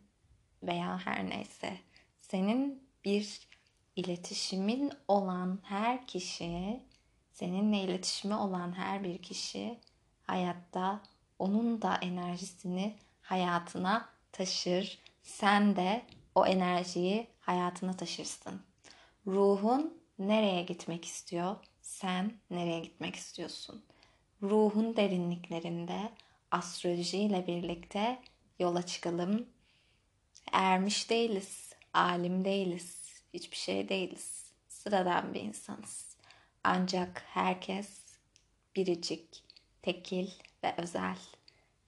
veya 0.63 0.97
her 1.05 1.29
neyse 1.29 1.77
senin 2.21 2.83
bir 3.05 3.47
iletişimin 3.95 4.91
olan 5.07 5.59
her 5.63 6.07
kişi, 6.07 6.83
seninle 7.31 7.77
iletişimi 7.79 8.35
olan 8.35 8.77
her 8.77 9.03
bir 9.03 9.17
kişi 9.21 9.79
hayatta 10.23 11.01
onun 11.39 11.81
da 11.81 11.95
enerjisini 11.95 12.95
hayatına 13.25 14.09
taşır. 14.31 14.99
Sen 15.23 15.75
de 15.75 16.05
o 16.35 16.45
enerjiyi 16.45 17.27
hayatına 17.39 17.97
taşırsın. 17.97 18.61
Ruhun 19.27 20.01
nereye 20.19 20.63
gitmek 20.63 21.05
istiyor? 21.05 21.55
Sen 21.81 22.33
nereye 22.49 22.79
gitmek 22.79 23.15
istiyorsun? 23.15 23.83
Ruhun 24.41 24.95
derinliklerinde 24.95 26.11
astroloji 26.51 27.17
ile 27.17 27.47
birlikte 27.47 28.21
yola 28.59 28.85
çıkalım. 28.85 29.45
Ermiş 30.51 31.09
değiliz, 31.09 31.73
alim 31.93 32.45
değiliz, 32.45 33.21
hiçbir 33.33 33.57
şey 33.57 33.89
değiliz. 33.89 34.51
Sıradan 34.67 35.33
bir 35.33 35.41
insanız. 35.41 36.17
Ancak 36.63 37.23
herkes 37.27 37.99
biricik, 38.75 39.43
tekil 39.81 40.29
ve 40.63 40.75
özel. 40.77 41.17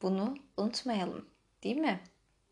Bunu 0.02 0.38
unutmayalım, 0.58 1.30
değil 1.64 1.78
mi? 1.78 2.00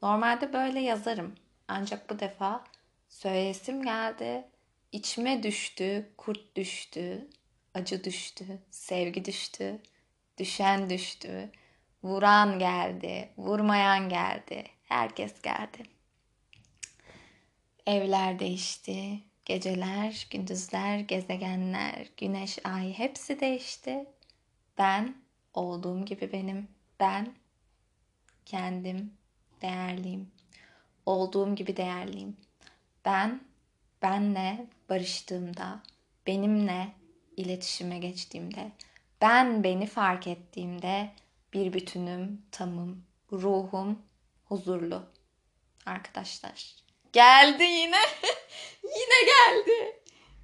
Normalde 0.02 0.54
böyle 0.54 0.80
yazarım. 0.80 1.36
Ancak 1.68 2.10
bu 2.10 2.20
defa 2.20 2.64
söylesim 3.10 3.84
geldi. 3.84 4.46
İçime 4.92 5.44
düştü, 5.44 6.14
kurt 6.18 6.56
düştü, 6.56 7.28
acı 7.74 8.04
düştü, 8.04 8.46
sevgi 8.72 9.26
düştü, 9.26 9.82
düşen 10.38 10.90
düştü, 10.90 11.52
vuran 12.04 12.60
geldi, 12.60 13.30
vurmayan 13.38 14.10
geldi, 14.10 14.64
herkes 14.84 15.42
geldi. 15.42 15.84
Evler 17.88 18.40
değişti, 18.40 19.24
Geceler, 19.46 20.28
gündüzler, 20.32 21.00
gezegenler, 21.00 22.08
güneş, 22.18 22.60
ay 22.64 22.94
hepsi 22.94 23.40
değişti. 23.40 24.06
Ben 24.78 25.16
olduğum 25.54 26.06
gibi 26.06 26.32
benim. 26.32 26.68
Ben 27.00 27.34
kendim 28.46 29.14
değerliyim. 29.62 30.32
Olduğum 31.06 31.56
gibi 31.56 31.78
değerliyim. 31.78 32.38
Ben 33.06 33.42
benle 34.02 34.68
barıştığımda, 34.90 35.84
benimle 36.28 36.88
iletişime 37.38 37.98
geçtiğimde, 37.98 38.72
ben 39.22 39.64
beni 39.64 39.88
fark 39.88 40.28
ettiğimde 40.28 41.12
bir 41.54 41.74
bütünüm, 41.74 42.42
tamım, 42.52 43.06
ruhum 43.32 44.00
huzurlu. 44.46 45.04
Arkadaşlar. 45.86 46.76
Geldi 47.14 47.64
yine. 47.64 48.02
yine 48.84 49.26
geldi. 49.26 50.02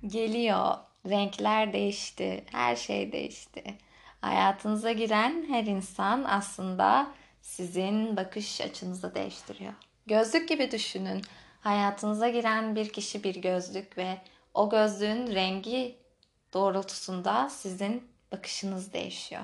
Geliyor. 0.08 0.76
Renkler 1.10 1.74
değişti. 1.74 2.46
Her 2.52 2.76
şey 2.76 3.12
değişti. 3.12 3.78
Hayatınıza 4.22 4.92
giren 4.92 5.46
her 5.48 5.64
insan 5.64 6.24
aslında 6.24 7.12
sizin 7.42 8.18
bakış 8.18 8.62
açınızı 8.62 9.16
değiştiriyor. 9.16 9.74
Gözlük 10.06 10.50
gibi 10.50 10.72
düşünün. 10.72 11.22
Hayatınıza 11.62 12.30
giren 12.30 12.76
bir 12.76 12.90
kişi 12.90 13.24
bir 13.24 13.36
gözlük 13.36 13.98
ve 13.98 14.18
o 14.54 14.70
gözlüğün 14.70 15.28
rengi 15.36 15.98
doğrultusunda 16.54 17.50
sizin 17.50 18.08
bakışınız 18.32 18.94
değişiyor. 18.94 19.44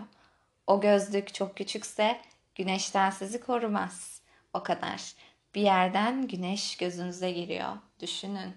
O 0.68 0.82
gözlük 0.82 1.34
çok 1.34 1.58
küçükse 1.58 2.22
güneşten 2.56 3.10
sizi 3.10 3.42
korumaz. 3.42 4.22
O 4.54 4.64
kadar. 4.64 5.14
Bir 5.56 5.62
yerden 5.62 6.28
güneş 6.28 6.78
gözünüze 6.78 7.32
giriyor. 7.32 7.74
Düşünün. 8.00 8.56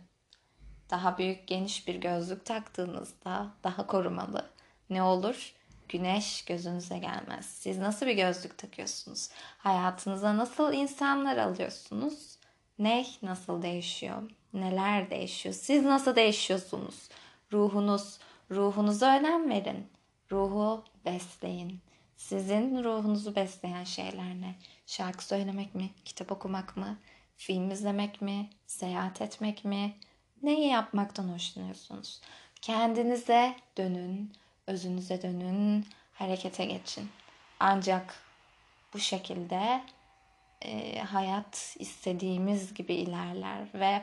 Daha 0.91 1.19
büyük 1.19 1.49
geniş 1.49 1.89
bir 1.89 1.95
gözlük 1.95 2.45
taktığınızda 2.45 3.47
daha 3.65 3.87
korumalı. 3.87 4.51
Ne 4.91 5.03
olur? 5.03 5.55
Güneş 5.91 6.45
gözünüze 6.45 6.99
gelmez. 6.99 7.47
Siz 7.47 7.79
nasıl 7.79 8.07
bir 8.07 8.15
gözlük 8.15 8.59
takıyorsunuz? 8.59 9.29
Hayatınıza 9.59 10.37
nasıl 10.37 10.73
insanlar 10.73 11.37
alıyorsunuz? 11.37 12.39
Ne 12.79 13.07
nasıl 13.23 13.63
değişiyor? 13.63 14.31
Neler 14.53 15.11
değişiyor? 15.11 15.55
Siz 15.55 15.85
nasıl 15.85 16.17
değişiyorsunuz? 16.17 17.09
Ruhunuz, 17.53 18.19
ruhunuza 18.51 19.19
önem 19.19 19.51
verin. 19.51 19.87
Ruhu 20.33 20.85
besleyin. 21.05 21.81
Sizin 22.17 22.85
ruhunuzu 22.85 23.37
besleyen 23.37 23.85
şeyler 23.85 24.41
ne? 24.41 24.55
Şarkı 24.87 25.25
söylemek 25.25 25.75
mi? 25.75 25.91
Kitap 26.05 26.33
okumak 26.33 26.77
mı? 26.77 26.99
Film 27.37 27.71
izlemek 27.71 28.23
mi? 28.23 28.51
Seyahat 28.67 29.21
etmek 29.21 29.65
mi? 29.65 29.97
Neyi 30.43 30.69
yapmaktan 30.69 31.29
hoşlanıyorsunuz? 31.29 32.21
Kendinize 32.63 33.57
dönün, 33.77 34.33
özünüze 34.67 35.23
dönün, 35.23 35.87
harekete 36.13 36.65
geçin. 36.65 37.11
Ancak 37.61 38.15
bu 38.95 38.99
şekilde 38.99 39.83
e, 40.63 40.99
hayat 40.99 41.77
istediğimiz 41.79 42.75
gibi 42.75 42.95
ilerler 42.95 43.69
ve 43.75 44.03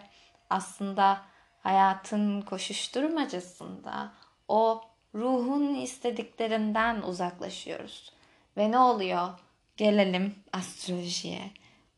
aslında 0.49 1.21
hayatın 1.63 2.41
koşuşturmacasında 2.41 4.13
o 4.47 4.81
ruhun 5.15 5.75
istediklerinden 5.75 7.01
uzaklaşıyoruz. 7.01 8.11
Ve 8.57 8.71
ne 8.71 8.79
oluyor? 8.79 9.29
Gelelim 9.77 10.35
astrolojiye. 10.53 11.51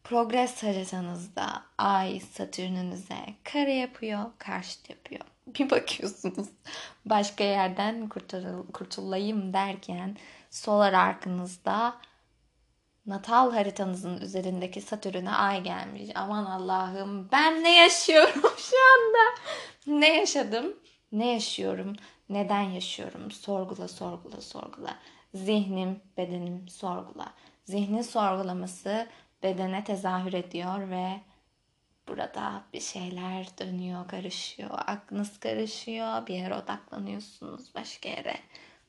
Progres 0.04 0.64
haritanızda 0.64 1.64
Ay 1.78 2.20
Satürn'ünüze 2.20 3.20
kare 3.44 3.74
yapıyor, 3.74 4.26
karşıt 4.38 4.90
yapıyor. 4.90 5.26
Bir 5.60 5.70
bakıyorsunuz 5.70 6.48
başka 7.06 7.44
yerden 7.44 8.10
kurtul 8.10 8.72
kurtulayım 8.74 9.54
derken 9.54 10.18
solar 10.50 10.94
arkınızda 10.94 11.96
natal 13.06 13.52
haritanızın 13.52 14.18
üzerindeki 14.18 14.82
Satürn'e 14.82 15.32
ay 15.32 15.64
gelmiş. 15.64 16.10
Aman 16.16 16.46
Allah'ım 16.46 17.30
ben 17.32 17.64
ne 17.64 17.76
yaşıyorum 17.76 18.42
şu 18.58 18.76
anda? 18.96 19.42
Ne 19.88 20.18
yaşadım? 20.18 20.76
Ne 21.12 21.34
yaşıyorum? 21.34 21.96
Neden 22.30 22.62
yaşıyorum? 22.62 23.32
Sorgula, 23.32 23.88
sorgula, 23.88 24.42
sorgula. 24.42 24.96
Zihnim, 25.34 26.02
bedenim 26.18 26.68
sorgula. 26.70 27.34
Zihnin 27.66 28.02
sorgulaması 28.02 29.08
bedene 29.44 29.84
tezahür 29.84 30.34
ediyor 30.34 30.90
ve 30.90 31.22
burada 32.10 32.64
bir 32.74 32.82
şeyler 32.82 33.48
dönüyor, 33.60 34.08
karışıyor. 34.08 34.70
Aklınız 34.72 35.40
karışıyor, 35.40 36.28
bir 36.28 36.34
yere 36.34 36.56
odaklanıyorsunuz, 36.56 37.76
başka 37.76 38.10
yere. 38.10 38.38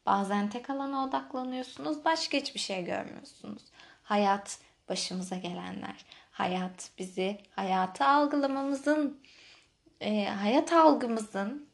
Bazen 0.06 0.50
tek 0.50 0.70
alana 0.70 1.04
odaklanıyorsunuz, 1.04 2.04
başka 2.04 2.38
hiçbir 2.38 2.61
şey 2.61 2.85
görmüyorsunuz. 2.85 3.62
Hayat 4.02 4.59
başımıza 4.88 5.37
gelenler. 5.37 6.04
Hayat 6.30 6.90
bizi 6.98 7.38
hayatı 7.56 8.04
algılamamızın, 8.04 9.20
e, 10.00 10.24
hayat 10.24 10.72
algımızın 10.72 11.68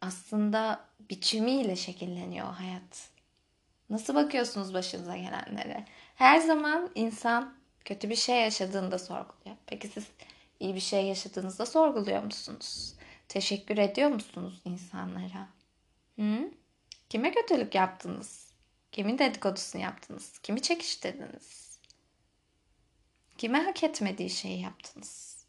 aslında 0.00 0.80
biçimiyle 1.10 1.76
şekilleniyor 1.76 2.46
hayat. 2.46 3.10
Nasıl 3.90 4.14
bakıyorsunuz 4.14 4.74
başınıza 4.74 5.16
gelenlere? 5.16 5.84
Her 6.14 6.38
zaman 6.38 6.90
insan 6.94 7.54
kötü 7.84 8.10
bir 8.10 8.16
şey 8.16 8.40
yaşadığında 8.42 8.98
sorguluyor. 8.98 9.39
Peki 9.70 9.88
siz 9.88 10.06
iyi 10.60 10.74
bir 10.74 10.80
şey 10.80 11.06
yaşadığınızda 11.06 11.66
sorguluyor 11.66 12.22
musunuz? 12.22 12.94
Teşekkür 13.28 13.78
ediyor 13.78 14.10
musunuz 14.10 14.60
insanlara? 14.64 15.48
Hı? 16.18 16.50
Kime 17.08 17.32
kötülük 17.32 17.74
yaptınız? 17.74 18.52
Kimin 18.92 19.18
dedikodusunu 19.18 19.82
yaptınız? 19.82 20.38
Kimi 20.38 20.62
çekiştirdiniz? 20.62 21.78
Kime 23.38 23.62
hak 23.62 23.82
etmediği 23.82 24.30
şeyi 24.30 24.60
yaptınız? 24.60 25.46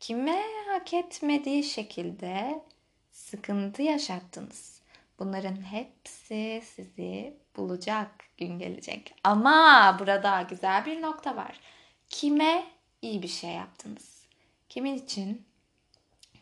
Kime 0.00 0.42
hak 0.68 0.94
etmediği 0.94 1.64
şekilde 1.64 2.62
sıkıntı 3.10 3.82
yaşattınız. 3.82 4.80
Bunların 5.18 5.62
hepsi 5.62 6.62
sizi 6.64 7.36
bulacak 7.56 8.10
gün 8.38 8.58
gelecek. 8.58 9.14
Ama 9.24 9.96
burada 9.98 10.42
güzel 10.42 10.86
bir 10.86 11.02
nokta 11.02 11.36
var. 11.36 11.60
Kime 12.08 12.73
iyi 13.04 13.22
bir 13.22 13.28
şey 13.28 13.50
yaptınız? 13.50 14.26
Kimin 14.68 14.94
için 14.94 15.46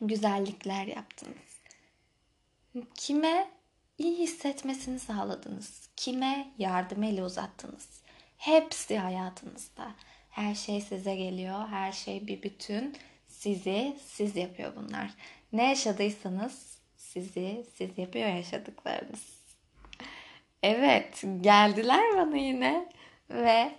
güzellikler 0.01 0.87
yaptınız? 0.87 1.61
Kime 2.95 3.51
iyi 3.99 4.19
hissetmesini 4.19 4.99
sağladınız? 4.99 5.89
Kime 5.97 6.53
yardım 6.59 7.03
eli 7.03 7.23
uzattınız? 7.23 8.03
Hepsi 8.39 8.99
hayatınızda. 8.99 9.95
Her 10.31 10.55
şey 10.55 10.81
size 10.81 11.17
geliyor. 11.17 11.69
Her 11.69 11.93
şey 11.93 12.27
bir 12.27 12.43
bütün. 12.43 12.97
Sizi 13.29 13.97
siz 14.07 14.37
yapıyor 14.37 14.77
bunlar. 14.77 15.11
Ne 15.53 15.69
yaşadıysanız 15.69 16.79
sizi 16.97 17.67
siz 17.75 17.99
yapıyor 17.99 18.29
yaşadıklarınız. 18.29 19.43
Evet 20.63 21.25
geldiler 21.41 22.17
bana 22.17 22.37
yine 22.37 22.89
ve 23.31 23.73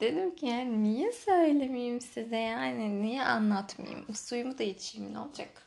dedim 0.00 0.36
ki 0.36 0.46
yani 0.46 0.82
niye 0.82 1.12
söylemeyeyim 1.12 2.00
size 2.00 2.36
yani 2.36 3.02
niye 3.02 3.22
anlatmayayım 3.22 4.14
suyumu 4.14 4.58
da 4.58 4.62
içeyim 4.62 5.14
ne 5.14 5.18
olacak. 5.18 5.66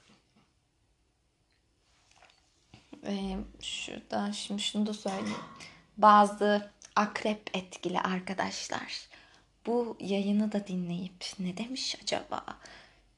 Ee, 3.06 3.38
şurada 3.62 4.32
şimdi 4.34 4.62
şunu 4.62 4.86
da 4.86 4.94
söyleyeyim. 4.94 5.38
Bazı 5.98 6.72
akrep 6.96 7.58
etkili 7.58 8.00
arkadaşlar 8.00 9.10
bu 9.66 9.98
yayını 10.00 10.52
da 10.52 10.68
dinleyip 10.68 11.26
ne 11.40 11.58
demiş 11.58 11.96
acaba 12.04 12.46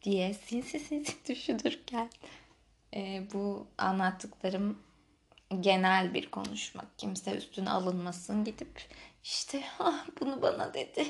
diye 0.04 0.34
sinsi 0.34 0.80
sinsi 0.80 1.13
düşünürken 1.30 2.10
e, 2.95 3.24
bu 3.34 3.67
anlattıklarım 3.78 4.80
genel 5.60 6.14
bir 6.14 6.32
konuşma. 6.32 6.86
Kimse 6.97 7.36
üstüne 7.36 7.70
alınmasın 7.70 8.43
gidip 8.43 8.82
işte 9.24 9.63
ah, 9.80 10.05
bunu 10.19 10.41
bana 10.41 10.74
dedi 10.74 11.05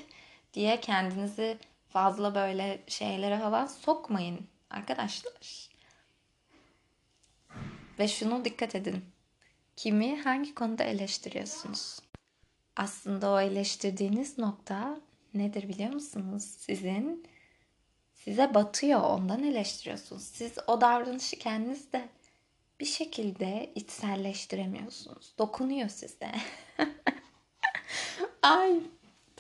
diye 0.54 0.80
kendinizi 0.80 1.58
fazla 1.90 2.36
böyle 2.36 2.84
şeylere 2.88 3.40
falan 3.40 3.66
sokmayın 3.66 4.48
arkadaşlar. 4.70 5.70
Ve 8.00 8.08
şunu 8.08 8.46
dikkat 8.46 8.76
edin. 8.76 9.06
Kimi 9.76 10.22
hangi 10.22 10.56
konuda 10.56 10.84
eleştiriyorsunuz? 10.84 12.00
Aslında 12.76 13.30
o 13.30 13.40
eleştirdiğiniz 13.40 14.38
nokta 14.38 15.02
nedir 15.34 15.68
biliyor 15.70 15.94
musunuz? 15.94 16.44
Sizin 16.44 17.28
size 18.14 18.54
batıyor 18.54 19.02
ondan 19.02 19.44
eleştiriyorsunuz. 19.44 20.24
Siz 20.24 20.54
o 20.68 20.82
davranışı 20.82 21.40
kendinizde 21.40 22.10
bir 22.80 22.86
şekilde 22.86 23.72
içselleştiremiyorsunuz. 23.76 25.34
Dokunuyor 25.38 25.90
size. 25.90 26.32
Ay 28.42 28.80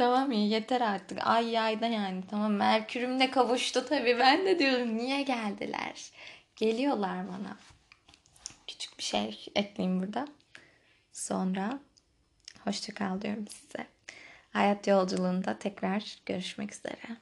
Tamam 0.01 0.31
ya 0.31 0.45
yeter 0.45 0.81
artık. 0.81 1.27
Ay 1.27 1.49
yayda 1.49 1.87
yani. 1.87 2.23
Tamam 2.29 2.53
Merkür'ümle 2.53 3.31
kavuştu 3.31 3.85
tabii. 3.85 4.19
Ben 4.19 4.45
de 4.45 4.59
diyorum 4.59 4.97
niye 4.97 5.21
geldiler? 5.21 6.11
Geliyorlar 6.55 7.27
bana. 7.27 7.57
Küçük 8.67 8.97
bir 8.97 9.03
şey 9.03 9.45
ekleyeyim 9.55 9.99
burada. 10.01 10.27
Sonra 11.11 11.79
hoşça 12.63 12.93
kal 12.93 13.21
diyorum 13.21 13.47
size. 13.47 13.87
Hayat 14.53 14.87
yolculuğunda 14.87 15.59
tekrar 15.59 16.17
görüşmek 16.25 16.73
üzere. 16.73 17.17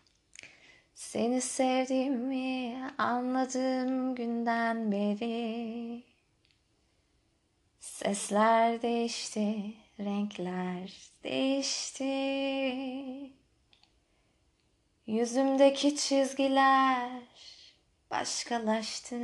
Seni 0.96 1.42
sevdiğimi 1.42 2.78
anladığım 2.98 4.16
günden 4.16 4.92
beri 4.92 6.04
Sesler 7.80 8.82
değişti, 8.82 9.74
renkler 10.00 10.92
değişti. 11.24 12.06
Yüzümdeki 15.08 15.96
çizgiler 15.96 17.22
başkalaştı. 18.12 19.18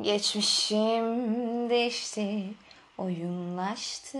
Geçmişim 0.00 1.70
değişti, 1.70 2.44
oyunlaştı. 2.98 4.18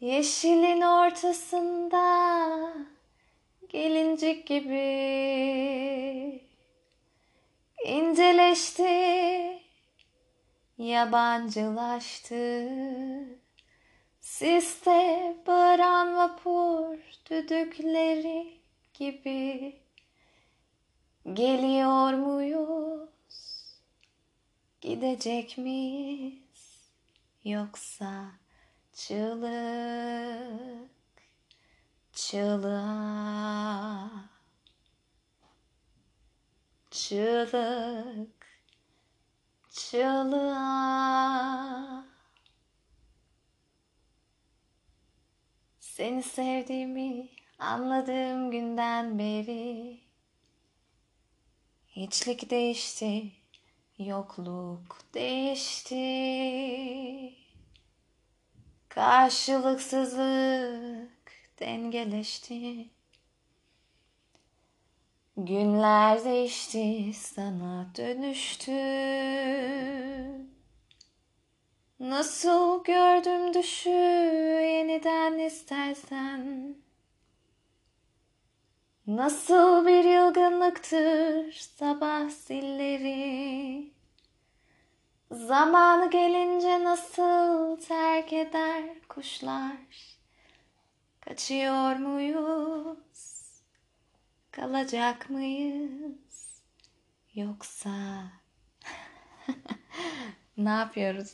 Yeşilin 0.00 0.80
ortasında 0.80 2.06
gelincik 3.68 4.46
gibi 4.46 4.76
inceleşti, 7.86 9.65
yabancılaştı. 10.78 12.68
Siste 14.20 15.36
bağıran 15.46 16.16
vapur 16.16 16.98
düdükleri 17.30 18.60
gibi 18.94 19.80
geliyor 21.32 22.12
muyuz? 22.12 23.10
Gidecek 24.80 25.58
miyiz? 25.58 26.90
Yoksa 27.44 28.24
çığlık 28.92 30.90
çığlığa 32.12 34.10
çığlık 36.90 38.35
çığlığa. 39.76 41.66
Seni 45.80 46.22
sevdiğimi 46.22 47.28
anladığım 47.58 48.50
günden 48.50 49.18
beri 49.18 50.06
Hiçlik 51.96 52.50
değişti, 52.50 53.32
yokluk 53.98 54.98
değişti. 55.14 55.96
Karşılıksızlık 58.88 61.10
dengeleşti 61.60 62.90
Günler 65.38 66.24
değişti, 66.24 67.12
sana 67.14 67.86
dönüştü. 67.96 68.72
Nasıl 72.00 72.84
gördüm 72.84 73.54
düşü 73.54 73.90
yeniden 73.90 75.38
istersen. 75.38 76.74
Nasıl 79.06 79.86
bir 79.86 80.04
yılgınlıktır 80.04 81.52
sabah 81.52 82.28
zilleri. 82.30 83.90
Zamanı 85.30 86.10
gelince 86.10 86.84
nasıl 86.84 87.76
terk 87.76 88.32
eder 88.32 88.84
kuşlar. 89.08 89.76
Kaçıyor 91.20 91.96
muyuz? 91.96 93.05
Kalacak 94.56 95.30
mıyız? 95.30 96.62
Yoksa 97.34 97.90
ne 100.56 100.68
yapıyoruz? 100.70 101.32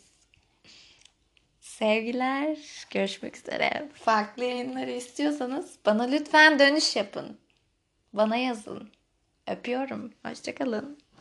Sevgiler, 1.60 2.58
görüşmek 2.90 3.36
üzere. 3.36 3.88
Farklı 3.94 4.44
yayınları 4.44 4.90
istiyorsanız 4.90 5.78
bana 5.86 6.02
lütfen 6.02 6.58
dönüş 6.58 6.96
yapın. 6.96 7.38
Bana 8.12 8.36
yazın. 8.36 8.90
Öpüyorum. 9.46 10.12
Hoşçakalın. 10.24 11.01